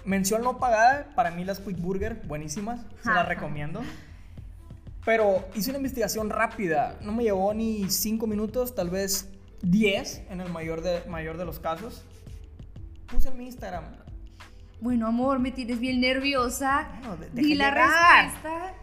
Mención 0.04 0.42
no 0.42 0.58
pagada, 0.58 1.12
para 1.16 1.32
mí 1.32 1.44
las 1.44 1.58
Quick 1.58 1.78
Burger, 1.80 2.22
buenísimas, 2.26 2.80
se 3.02 3.10
las 3.10 3.26
recomiendo. 3.28 3.82
Pero 5.04 5.48
hice 5.54 5.70
una 5.70 5.78
investigación 5.78 6.30
rápida, 6.30 6.98
no 7.00 7.12
me 7.12 7.24
llevó 7.24 7.54
ni 7.54 7.88
5 7.88 8.26
minutos, 8.26 8.74
tal 8.74 8.90
vez 8.90 9.35
10 9.62 10.22
en 10.30 10.40
el 10.40 10.50
mayor 10.50 10.82
de, 10.82 11.02
mayor 11.08 11.36
de 11.36 11.44
los 11.44 11.58
casos. 11.58 12.04
Puse 13.06 13.28
en 13.28 13.38
mi 13.38 13.46
Instagram. 13.46 13.84
Bueno, 14.80 15.06
amor, 15.06 15.38
me 15.38 15.52
tienes 15.52 15.80
bien 15.80 16.00
nerviosa. 16.00 16.88
Bueno, 17.00 17.16
de- 17.16 17.30
Di 17.30 17.54
la 17.54 17.70
llegar. 17.70 18.24
respuesta. 18.24 18.74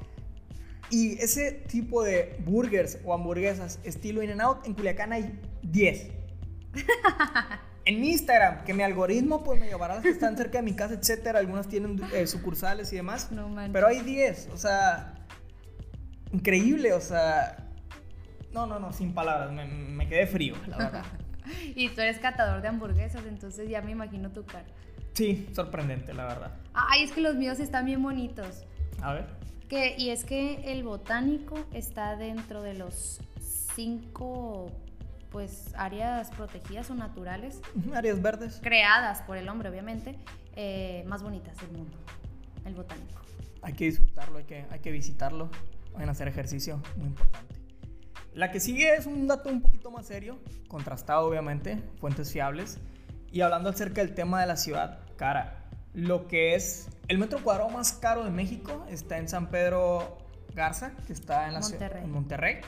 Y 0.89 1.13
ese 1.19 1.51
tipo 1.51 2.03
de 2.03 2.35
burgers 2.45 2.99
o 3.03 3.13
hamburguesas 3.13 3.79
estilo 3.83 4.21
In 4.21 4.29
n 4.31 4.43
Out 4.43 4.65
en 4.67 4.73
Culiacán 4.73 5.11
hay 5.13 5.39
10. 5.63 6.07
en 7.85 7.99
mi 8.01 8.11
Instagram, 8.11 8.63
que 8.63 8.73
mi 8.73 8.83
algoritmo 8.83 9.43
pues 9.43 9.59
me 9.59 9.67
llevará 9.67 9.93
a 9.93 9.97
las 9.97 10.03
que 10.03 10.09
están 10.11 10.37
cerca 10.37 10.59
de 10.59 10.63
mi 10.63 10.75
casa, 10.75 10.93
etcétera. 10.93 11.39
Algunas 11.39 11.67
tienen 11.67 12.01
eh, 12.13 12.27
sucursales 12.27 12.91
y 12.93 12.97
demás. 12.97 13.31
No. 13.31 13.53
Pero 13.71 13.87
hay 13.87 14.01
10, 14.01 14.49
o 14.53 14.57
sea, 14.57 15.15
increíble, 16.31 16.93
o 16.93 17.01
sea, 17.01 17.62
no, 18.53 18.65
no, 18.67 18.79
no, 18.79 18.93
sin 18.93 19.13
palabras, 19.13 19.51
me, 19.51 19.65
me 19.65 20.07
quedé 20.07 20.27
frío, 20.27 20.55
la 20.67 20.77
verdad. 20.77 21.05
Y 21.75 21.89
tú 21.89 21.99
eres 21.99 22.19
catador 22.19 22.61
de 22.61 22.69
hamburguesas, 22.69 23.25
entonces 23.25 23.67
ya 23.69 23.81
me 23.81 23.91
imagino 23.91 24.31
tu 24.31 24.45
cara. 24.45 24.63
Sí, 25.11 25.49
sorprendente, 25.53 26.13
la 26.13 26.25
verdad. 26.25 26.51
Ay, 26.73 27.03
es 27.03 27.11
que 27.11 27.19
los 27.19 27.35
míos 27.35 27.59
están 27.59 27.85
bien 27.85 28.01
bonitos. 28.01 28.63
A 29.01 29.11
ver. 29.13 29.25
Que, 29.67 29.93
y 29.97 30.09
es 30.11 30.23
que 30.23 30.71
el 30.71 30.83
botánico 30.83 31.55
está 31.73 32.15
dentro 32.15 32.61
de 32.61 32.75
los 32.75 33.19
cinco 33.75 34.71
pues 35.31 35.73
áreas 35.75 36.29
protegidas 36.31 36.91
o 36.91 36.95
naturales 36.95 37.59
Áreas 37.93 38.21
verdes. 38.21 38.59
creadas 38.61 39.23
por 39.23 39.35
el 39.35 39.49
hombre 39.49 39.67
obviamente 39.69 40.15
eh, 40.55 41.03
más 41.07 41.23
bonitas 41.23 41.57
del 41.57 41.71
mundo 41.71 41.97
el 42.65 42.75
botánico 42.75 43.19
Hay 43.63 43.73
que 43.73 43.85
disfrutarlo, 43.85 44.37
hay 44.37 44.43
que, 44.43 44.65
hay 44.69 44.79
que 44.79 44.91
visitarlo. 44.91 45.49
Vayan 45.93 46.09
a 46.09 46.11
hacer 46.11 46.27
ejercicio, 46.27 46.79
muy 46.97 47.07
importante. 47.07 47.52
La 48.35 48.51
que 48.51 48.59
sigue 48.59 48.95
es 48.95 49.05
un 49.05 49.27
dato 49.27 49.49
un 49.49 49.61
poquito 49.61 49.91
más 49.91 50.07
serio, 50.07 50.39
contrastado 50.67 51.27
obviamente, 51.27 51.81
fuentes 51.99 52.31
fiables. 52.31 52.79
Y 53.31 53.41
hablando 53.41 53.69
acerca 53.69 54.01
del 54.01 54.13
tema 54.15 54.41
de 54.41 54.47
la 54.47 54.57
ciudad 54.57 54.99
cara, 55.17 55.65
lo 55.93 56.27
que 56.27 56.55
es 56.55 56.87
el 57.07 57.17
metro 57.19 57.43
cuadrado 57.43 57.69
más 57.69 57.93
caro 57.93 58.23
de 58.23 58.31
México 58.31 58.85
está 58.89 59.17
en 59.17 59.27
San 59.29 59.49
Pedro 59.49 60.17
Garza, 60.55 60.93
que 61.07 61.13
está 61.13 61.47
en, 61.47 61.53
la 61.53 61.61
ciudad- 61.61 61.79
Monterrey. 61.81 62.03
en 62.03 62.11
Monterrey. 62.11 62.61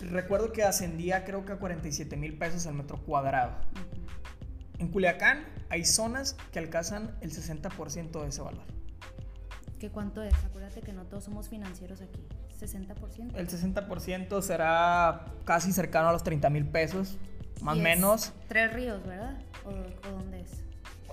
Recuerdo 0.00 0.52
que 0.52 0.62
ascendía 0.64 1.24
creo 1.24 1.44
que 1.44 1.52
a 1.52 1.56
47 1.58 2.16
mil 2.16 2.36
pesos 2.38 2.64
el 2.66 2.74
metro 2.74 2.98
cuadrado. 3.04 3.52
En 4.78 4.88
Culiacán 4.88 5.44
hay 5.68 5.84
zonas 5.84 6.36
que 6.52 6.58
alcanzan 6.58 7.14
el 7.20 7.30
60% 7.32 8.22
de 8.22 8.28
ese 8.28 8.40
valor. 8.40 8.64
¿Qué 9.78 9.90
cuánto 9.90 10.22
es? 10.22 10.34
Acuérdate 10.44 10.80
que 10.80 10.92
no 10.94 11.04
todos 11.04 11.24
somos 11.24 11.48
financieros 11.50 12.00
aquí. 12.00 12.26
60%. 12.60 13.34
El 13.36 13.48
60% 13.48 14.42
será 14.42 15.26
casi 15.44 15.72
cercano 15.72 16.08
a 16.08 16.12
los 16.12 16.22
30 16.22 16.50
mil 16.50 16.66
pesos, 16.66 17.16
más 17.62 17.76
o 17.76 17.80
menos. 17.80 18.32
Tres 18.48 18.72
ríos, 18.72 19.04
¿verdad? 19.06 19.36
¿O, 19.64 19.70
o 20.08 20.12
dónde 20.12 20.40
es? 20.40 20.50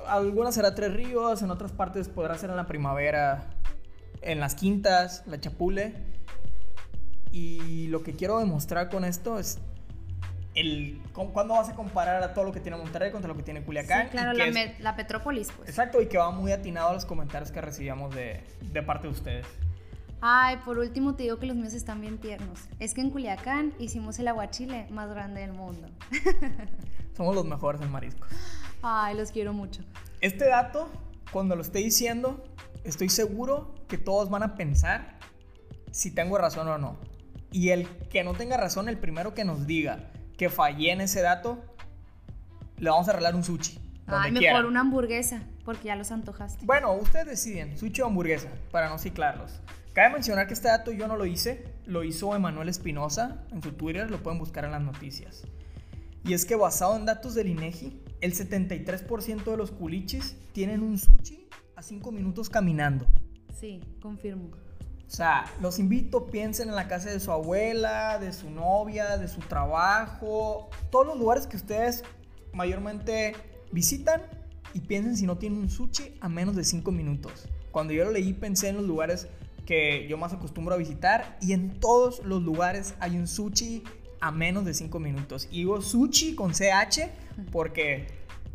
Algunas 0.07 0.55
será 0.55 0.73
Tres 0.75 0.93
Ríos, 0.93 1.41
en 1.41 1.51
otras 1.51 1.71
partes 1.73 2.07
podrá 2.07 2.37
ser 2.37 2.49
en 2.49 2.55
la 2.55 2.65
primavera, 2.67 3.43
en 4.21 4.39
las 4.39 4.55
quintas, 4.55 5.23
la 5.25 5.37
Chapule. 5.39 5.93
Y 7.31 7.87
lo 7.87 8.03
que 8.03 8.13
quiero 8.15 8.39
demostrar 8.39 8.89
con 8.89 9.03
esto 9.03 9.37
es 9.37 9.59
el 10.55 11.01
cu- 11.13 11.31
cuándo 11.33 11.55
vas 11.55 11.69
a 11.69 11.75
comparar 11.75 12.23
a 12.23 12.33
todo 12.33 12.45
lo 12.45 12.51
que 12.51 12.59
tiene 12.61 12.77
Monterrey 12.77 13.11
contra 13.11 13.27
lo 13.27 13.35
que 13.35 13.43
tiene 13.43 13.63
Culiacán. 13.63 14.05
sí, 14.05 14.11
claro, 14.11 14.33
la, 14.33 14.43
que 14.45 14.49
es- 14.49 14.55
me- 14.55 14.75
la 14.79 14.95
Petrópolis, 14.95 15.49
pues. 15.55 15.69
Exacto, 15.69 16.01
y 16.01 16.07
que 16.07 16.17
va 16.17 16.31
muy 16.31 16.51
atinado 16.51 16.89
a 16.89 16.93
los 16.93 17.05
comentarios 17.05 17.51
que 17.51 17.59
recibíamos 17.61 18.15
de, 18.15 18.41
de 18.61 18.83
parte 18.83 19.07
de 19.07 19.13
ustedes. 19.13 19.45
Ay, 20.21 20.57
por 20.65 20.79
último 20.79 21.15
te 21.15 21.23
digo 21.23 21.37
que 21.37 21.45
los 21.45 21.55
míos 21.55 21.73
están 21.73 22.01
bien 22.01 22.17
tiernos. 22.17 22.67
Es 22.79 22.93
que 22.93 23.01
en 23.01 23.11
Culiacán 23.11 23.73
hicimos 23.77 24.17
el 24.19 24.27
aguachile 24.27 24.87
más 24.89 25.09
grande 25.09 25.41
del 25.41 25.53
mundo. 25.53 25.89
Somos 27.15 27.35
los 27.35 27.45
mejores 27.45 27.81
en 27.81 27.91
mariscos. 27.91 28.29
Ay, 28.81 29.15
los 29.15 29.31
quiero 29.31 29.53
mucho. 29.53 29.83
Este 30.21 30.47
dato, 30.47 30.89
cuando 31.31 31.55
lo 31.55 31.61
esté 31.61 31.79
diciendo, 31.79 32.43
estoy 32.83 33.09
seguro 33.09 33.75
que 33.87 33.97
todos 33.97 34.29
van 34.29 34.43
a 34.43 34.55
pensar 34.55 35.19
si 35.91 36.11
tengo 36.11 36.37
razón 36.37 36.67
o 36.67 36.77
no. 36.77 36.97
Y 37.51 37.69
el 37.69 37.87
que 38.09 38.23
no 38.23 38.33
tenga 38.33 38.57
razón, 38.57 38.89
el 38.89 38.97
primero 38.97 39.33
que 39.33 39.45
nos 39.45 39.67
diga 39.67 40.11
que 40.37 40.49
fallé 40.49 40.91
en 40.91 41.01
ese 41.01 41.21
dato, 41.21 41.63
le 42.77 42.89
vamos 42.89 43.07
a 43.07 43.11
arreglar 43.11 43.35
un 43.35 43.43
sushi. 43.43 43.79
Ay, 44.07 44.31
mejor 44.31 44.65
una 44.65 44.81
hamburguesa, 44.81 45.41
porque 45.65 45.85
ya 45.85 45.95
los 45.95 46.11
antojaste. 46.11 46.65
Bueno, 46.65 46.93
ustedes 46.93 47.25
deciden, 47.25 47.77
sushi 47.77 48.01
o 48.01 48.05
hamburguesa, 48.07 48.49
para 48.71 48.89
no 48.89 48.97
ciclarlos. 48.97 49.59
Cabe 49.97 50.13
mencionar 50.13 50.45
que 50.45 50.53
este 50.53 50.67
dato 50.67 50.91
yo 50.91 51.07
no 51.07 51.17
lo 51.17 51.25
hice, 51.25 51.73
lo 51.87 52.03
hizo 52.03 52.35
Emanuel 52.35 52.69
Espinosa 52.69 53.43
en 53.51 53.63
su 53.63 53.71
Twitter, 53.71 54.11
lo 54.11 54.21
pueden 54.21 54.37
buscar 54.37 54.63
en 54.63 54.69
las 54.69 54.83
noticias. 54.83 55.41
Y 56.23 56.33
es 56.33 56.45
que 56.45 56.55
basado 56.55 56.95
en 56.95 57.07
datos 57.07 57.33
del 57.33 57.47
INEGI, 57.47 58.03
el 58.21 58.35
73% 58.35 59.43
de 59.43 59.57
los 59.57 59.71
culichis 59.71 60.37
tienen 60.51 60.83
un 60.83 60.99
sushi 60.99 61.47
a 61.75 61.81
5 61.81 62.11
minutos 62.11 62.47
caminando. 62.47 63.07
Sí, 63.59 63.81
confirmo. 63.99 64.51
O 64.51 65.09
sea, 65.09 65.45
los 65.61 65.79
invito, 65.79 66.27
piensen 66.27 66.69
en 66.69 66.75
la 66.75 66.87
casa 66.87 67.09
de 67.09 67.19
su 67.19 67.31
abuela, 67.31 68.19
de 68.19 68.33
su 68.33 68.51
novia, 68.51 69.17
de 69.17 69.27
su 69.27 69.39
trabajo, 69.39 70.69
todos 70.91 71.07
los 71.07 71.17
lugares 71.17 71.47
que 71.47 71.57
ustedes 71.57 72.03
mayormente 72.53 73.33
visitan 73.71 74.21
y 74.75 74.81
piensen 74.81 75.17
si 75.17 75.25
no 75.25 75.39
tienen 75.39 75.57
un 75.57 75.71
sushi 75.71 76.19
a 76.21 76.29
menos 76.29 76.55
de 76.55 76.63
5 76.63 76.91
minutos. 76.91 77.47
Cuando 77.71 77.93
yo 77.93 78.05
lo 78.05 78.11
leí 78.11 78.33
pensé 78.33 78.69
en 78.69 78.77
los 78.77 78.85
lugares 78.85 79.27
que 79.67 80.07
yo 80.09 80.17
más 80.17 80.33
acostumbro 80.33 80.73
a 80.73 80.77
visitar 80.77 81.37
y 81.41 81.53
en 81.53 81.79
todos 81.79 82.23
los 82.25 82.41
lugares 82.41 82.95
hay 82.99 83.17
un 83.17 83.27
sushi 83.27 83.83
a 84.19 84.31
menos 84.31 84.65
de 84.65 84.73
5 84.73 84.99
minutos. 84.99 85.47
Y 85.51 85.57
digo 85.57 85.81
sushi 85.81 86.33
con 86.33 86.53
CH 86.53 87.11
porque, 87.51 88.07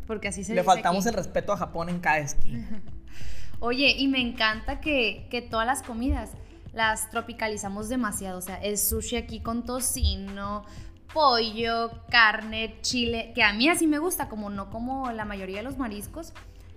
porque 0.05 0.27
así 0.27 0.43
se 0.43 0.53
le 0.53 0.63
faltamos 0.63 1.05
el 1.05 1.13
respeto 1.13 1.53
a 1.53 1.57
Japón 1.57 1.87
en 1.87 1.99
cada 1.99 2.17
esquina. 2.17 2.81
Oye, 3.59 3.95
y 3.97 4.09
me 4.09 4.19
encanta 4.19 4.81
que, 4.81 5.27
que 5.29 5.41
todas 5.41 5.65
las 5.65 5.83
comidas 5.83 6.31
las 6.73 7.09
tropicalizamos 7.11 7.87
demasiado. 7.87 8.39
O 8.39 8.41
sea, 8.41 8.57
el 8.57 8.77
sushi 8.77 9.15
aquí 9.15 9.39
con 9.39 9.63
tocino, 9.63 10.65
pollo, 11.13 11.91
carne, 12.09 12.75
chile, 12.81 13.31
que 13.35 13.43
a 13.43 13.53
mí 13.53 13.69
así 13.69 13.87
me 13.87 13.99
gusta, 13.99 14.27
como 14.27 14.49
no 14.49 14.69
como 14.69 15.11
la 15.11 15.25
mayoría 15.25 15.57
de 15.57 15.63
los 15.63 15.77
mariscos. 15.77 16.33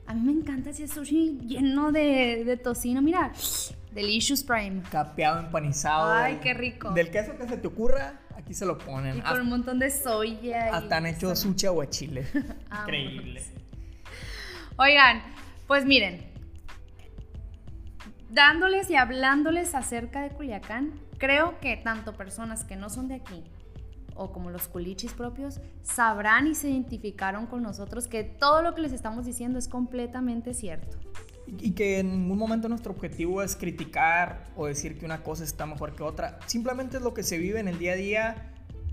A 0.06 0.14
mí 0.14 0.20
me 0.20 0.32
encanta 0.32 0.70
ese 0.70 0.86
sushi 0.86 1.40
lleno 1.46 1.90
de, 1.90 2.60
tocino. 2.62 3.02
Mira, 3.02 3.32
Delicious 3.96 4.44
Prime. 4.44 4.82
Capeado, 4.90 5.40
empanizado. 5.40 6.12
Ay, 6.12 6.38
qué 6.42 6.52
rico. 6.52 6.90
Del 6.90 7.10
queso 7.10 7.36
que 7.38 7.48
se 7.48 7.56
te 7.56 7.66
ocurra, 7.66 8.20
aquí 8.36 8.52
se 8.52 8.66
lo 8.66 8.76
ponen. 8.76 9.16
Y 9.16 9.20
con 9.22 9.40
un 9.40 9.48
montón 9.48 9.78
de 9.78 9.90
soya. 9.90 10.68
Hasta 10.76 10.98
han 10.98 11.06
hecho 11.06 11.34
sushi 11.34 11.66
chile. 11.88 12.26
Increíble. 12.82 13.42
Oigan, 14.76 15.22
pues 15.66 15.86
miren, 15.86 16.30
dándoles 18.28 18.90
y 18.90 18.96
hablándoles 18.96 19.74
acerca 19.74 20.20
de 20.20 20.28
Culiacán, 20.28 21.00
creo 21.16 21.58
que 21.60 21.78
tanto 21.78 22.12
personas 22.12 22.64
que 22.64 22.76
no 22.76 22.90
son 22.90 23.08
de 23.08 23.14
aquí 23.14 23.44
o 24.14 24.30
como 24.30 24.50
los 24.50 24.68
culichis 24.68 25.14
propios 25.14 25.60
sabrán 25.82 26.46
y 26.46 26.54
se 26.54 26.68
identificaron 26.68 27.46
con 27.46 27.62
nosotros 27.62 28.08
que 28.08 28.24
todo 28.24 28.62
lo 28.62 28.74
que 28.74 28.82
les 28.82 28.92
estamos 28.92 29.24
diciendo 29.24 29.58
es 29.58 29.68
completamente 29.68 30.52
cierto. 30.52 30.98
Y 31.46 31.72
que 31.72 32.00
en 32.00 32.10
ningún 32.10 32.38
momento 32.38 32.68
nuestro 32.68 32.92
objetivo 32.92 33.42
es 33.42 33.54
criticar 33.56 34.44
o 34.56 34.66
decir 34.66 34.98
que 34.98 35.04
una 35.04 35.22
cosa 35.22 35.44
está 35.44 35.66
mejor 35.66 35.94
que 35.94 36.02
otra. 36.02 36.38
Simplemente 36.46 36.96
es 36.96 37.02
lo 37.02 37.14
que 37.14 37.22
se 37.22 37.38
vive 37.38 37.60
en 37.60 37.68
el 37.68 37.78
día 37.78 37.92
a 37.92 37.96
día. 37.96 38.52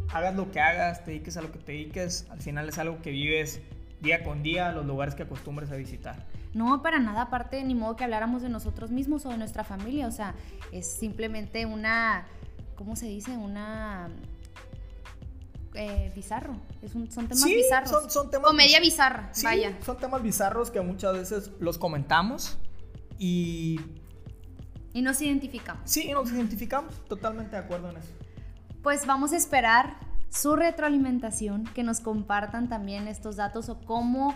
Hagas 0.10 0.36
lo 0.36 0.52
que 0.52 0.60
hagas, 0.60 1.04
te 1.04 1.12
dediques 1.12 1.38
a 1.38 1.42
lo 1.42 1.52
que 1.52 1.60
te 1.60 1.72
dediques. 1.72 2.28
Al 2.30 2.42
final 2.42 2.70
es 2.70 2.78
algo 2.78 3.02
que 3.02 3.10
vives 3.12 3.62
día 4.02 4.24
con 4.24 4.44
día, 4.44 4.72
los 4.72 4.86
lugares 4.86 5.16
que 5.16 5.24
acostumbres 5.24 5.72
a 5.72 5.76
visitar. 5.76 6.28
No, 6.54 6.84
para 6.84 7.00
nada, 7.00 7.24
aparte, 7.24 7.64
ni 7.64 7.74
modo 7.74 7.96
que 7.96 8.04
habláramos 8.04 8.44
de 8.44 8.50
nosotros 8.50 8.92
mismos 8.92 9.26
o 9.26 9.30
de 9.30 9.38
nuestra 9.38 9.64
familia, 9.64 10.06
o 10.08 10.12
sea, 10.12 10.36
es 10.72 10.86
simplemente 10.86 11.66
una, 11.66 12.26
¿cómo 12.76 12.96
se 12.96 13.08
dice? 13.08 13.36
Una... 13.36 14.10
Eh, 15.76 16.12
bizarro, 16.16 16.56
es 16.82 16.94
un, 16.94 17.12
son 17.12 17.28
temas 17.28 17.46
bizarros. 17.46 17.90
Son, 17.90 18.10
son 18.10 18.30
temas 18.30 18.52
Comedia 18.52 18.80
bizarra, 18.80 19.30
sí, 19.34 19.44
vaya. 19.46 19.78
Son 19.84 19.98
temas 19.98 20.22
bizarros 20.22 20.70
que 20.70 20.82
muchas 20.82 21.14
veces 21.14 21.52
los 21.60 21.78
comentamos 21.78 22.58
y... 23.18 23.80
Y 24.94 25.02
nos 25.02 25.20
identificamos. 25.22 25.90
Sí, 25.90 26.12
nos 26.12 26.32
identificamos, 26.32 26.94
totalmente 27.08 27.56
de 27.56 27.64
acuerdo 27.64 27.90
en 27.90 27.98
eso. 27.98 28.10
Pues 28.84 29.08
vamos 29.08 29.34
a 29.34 29.38
esperar 29.38 29.98
su 30.30 30.56
retroalimentación, 30.56 31.64
que 31.74 31.84
nos 31.84 32.00
compartan 32.00 32.70
también 32.70 33.08
estos 33.08 33.36
datos 33.36 33.70
o 33.70 33.80
cómo 33.82 34.36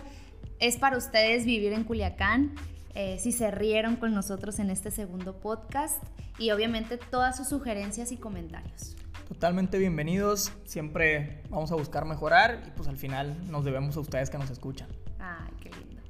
es 0.58 0.76
para 0.76 0.96
ustedes 0.96 1.44
vivir 1.44 1.72
en 1.72 1.84
Culiacán, 1.84 2.54
eh, 2.94 3.18
si 3.20 3.30
se 3.30 3.50
rieron 3.50 3.96
con 3.96 4.14
nosotros 4.14 4.58
en 4.58 4.70
este 4.70 4.90
segundo 4.90 5.38
podcast 5.38 6.02
y 6.38 6.50
obviamente 6.50 6.98
todas 6.98 7.36
sus 7.36 7.48
sugerencias 7.48 8.10
y 8.10 8.16
comentarios. 8.16 8.96
Totalmente 9.28 9.78
bienvenidos, 9.78 10.52
siempre 10.64 11.42
vamos 11.50 11.70
a 11.70 11.74
buscar 11.74 12.06
mejorar 12.06 12.62
y 12.66 12.70
pues 12.70 12.88
al 12.88 12.96
final 12.96 13.36
nos 13.50 13.64
debemos 13.64 13.96
a 13.96 14.00
ustedes 14.00 14.30
que 14.30 14.38
nos 14.38 14.50
escuchan. 14.50 14.88
Ay, 15.20 15.52
qué 15.60 15.70
lindo. 15.70 16.02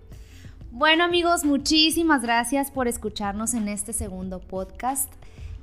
Bueno 0.70 1.04
amigos, 1.04 1.44
muchísimas 1.44 2.22
gracias 2.22 2.70
por 2.70 2.87
escucharnos 2.87 3.54
en 3.54 3.68
este 3.68 3.92
segundo 3.92 4.38
podcast. 4.38 5.12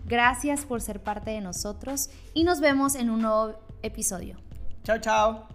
Gracias 0.05 0.65
por 0.65 0.81
ser 0.81 1.01
parte 1.01 1.31
de 1.31 1.41
nosotros 1.41 2.09
y 2.33 2.43
nos 2.43 2.59
vemos 2.59 2.93
en 2.95 3.09
un 3.09 3.21
nuevo 3.21 3.55
episodio. 3.81 4.35
Chao, 4.83 4.99
chao. 4.99 5.54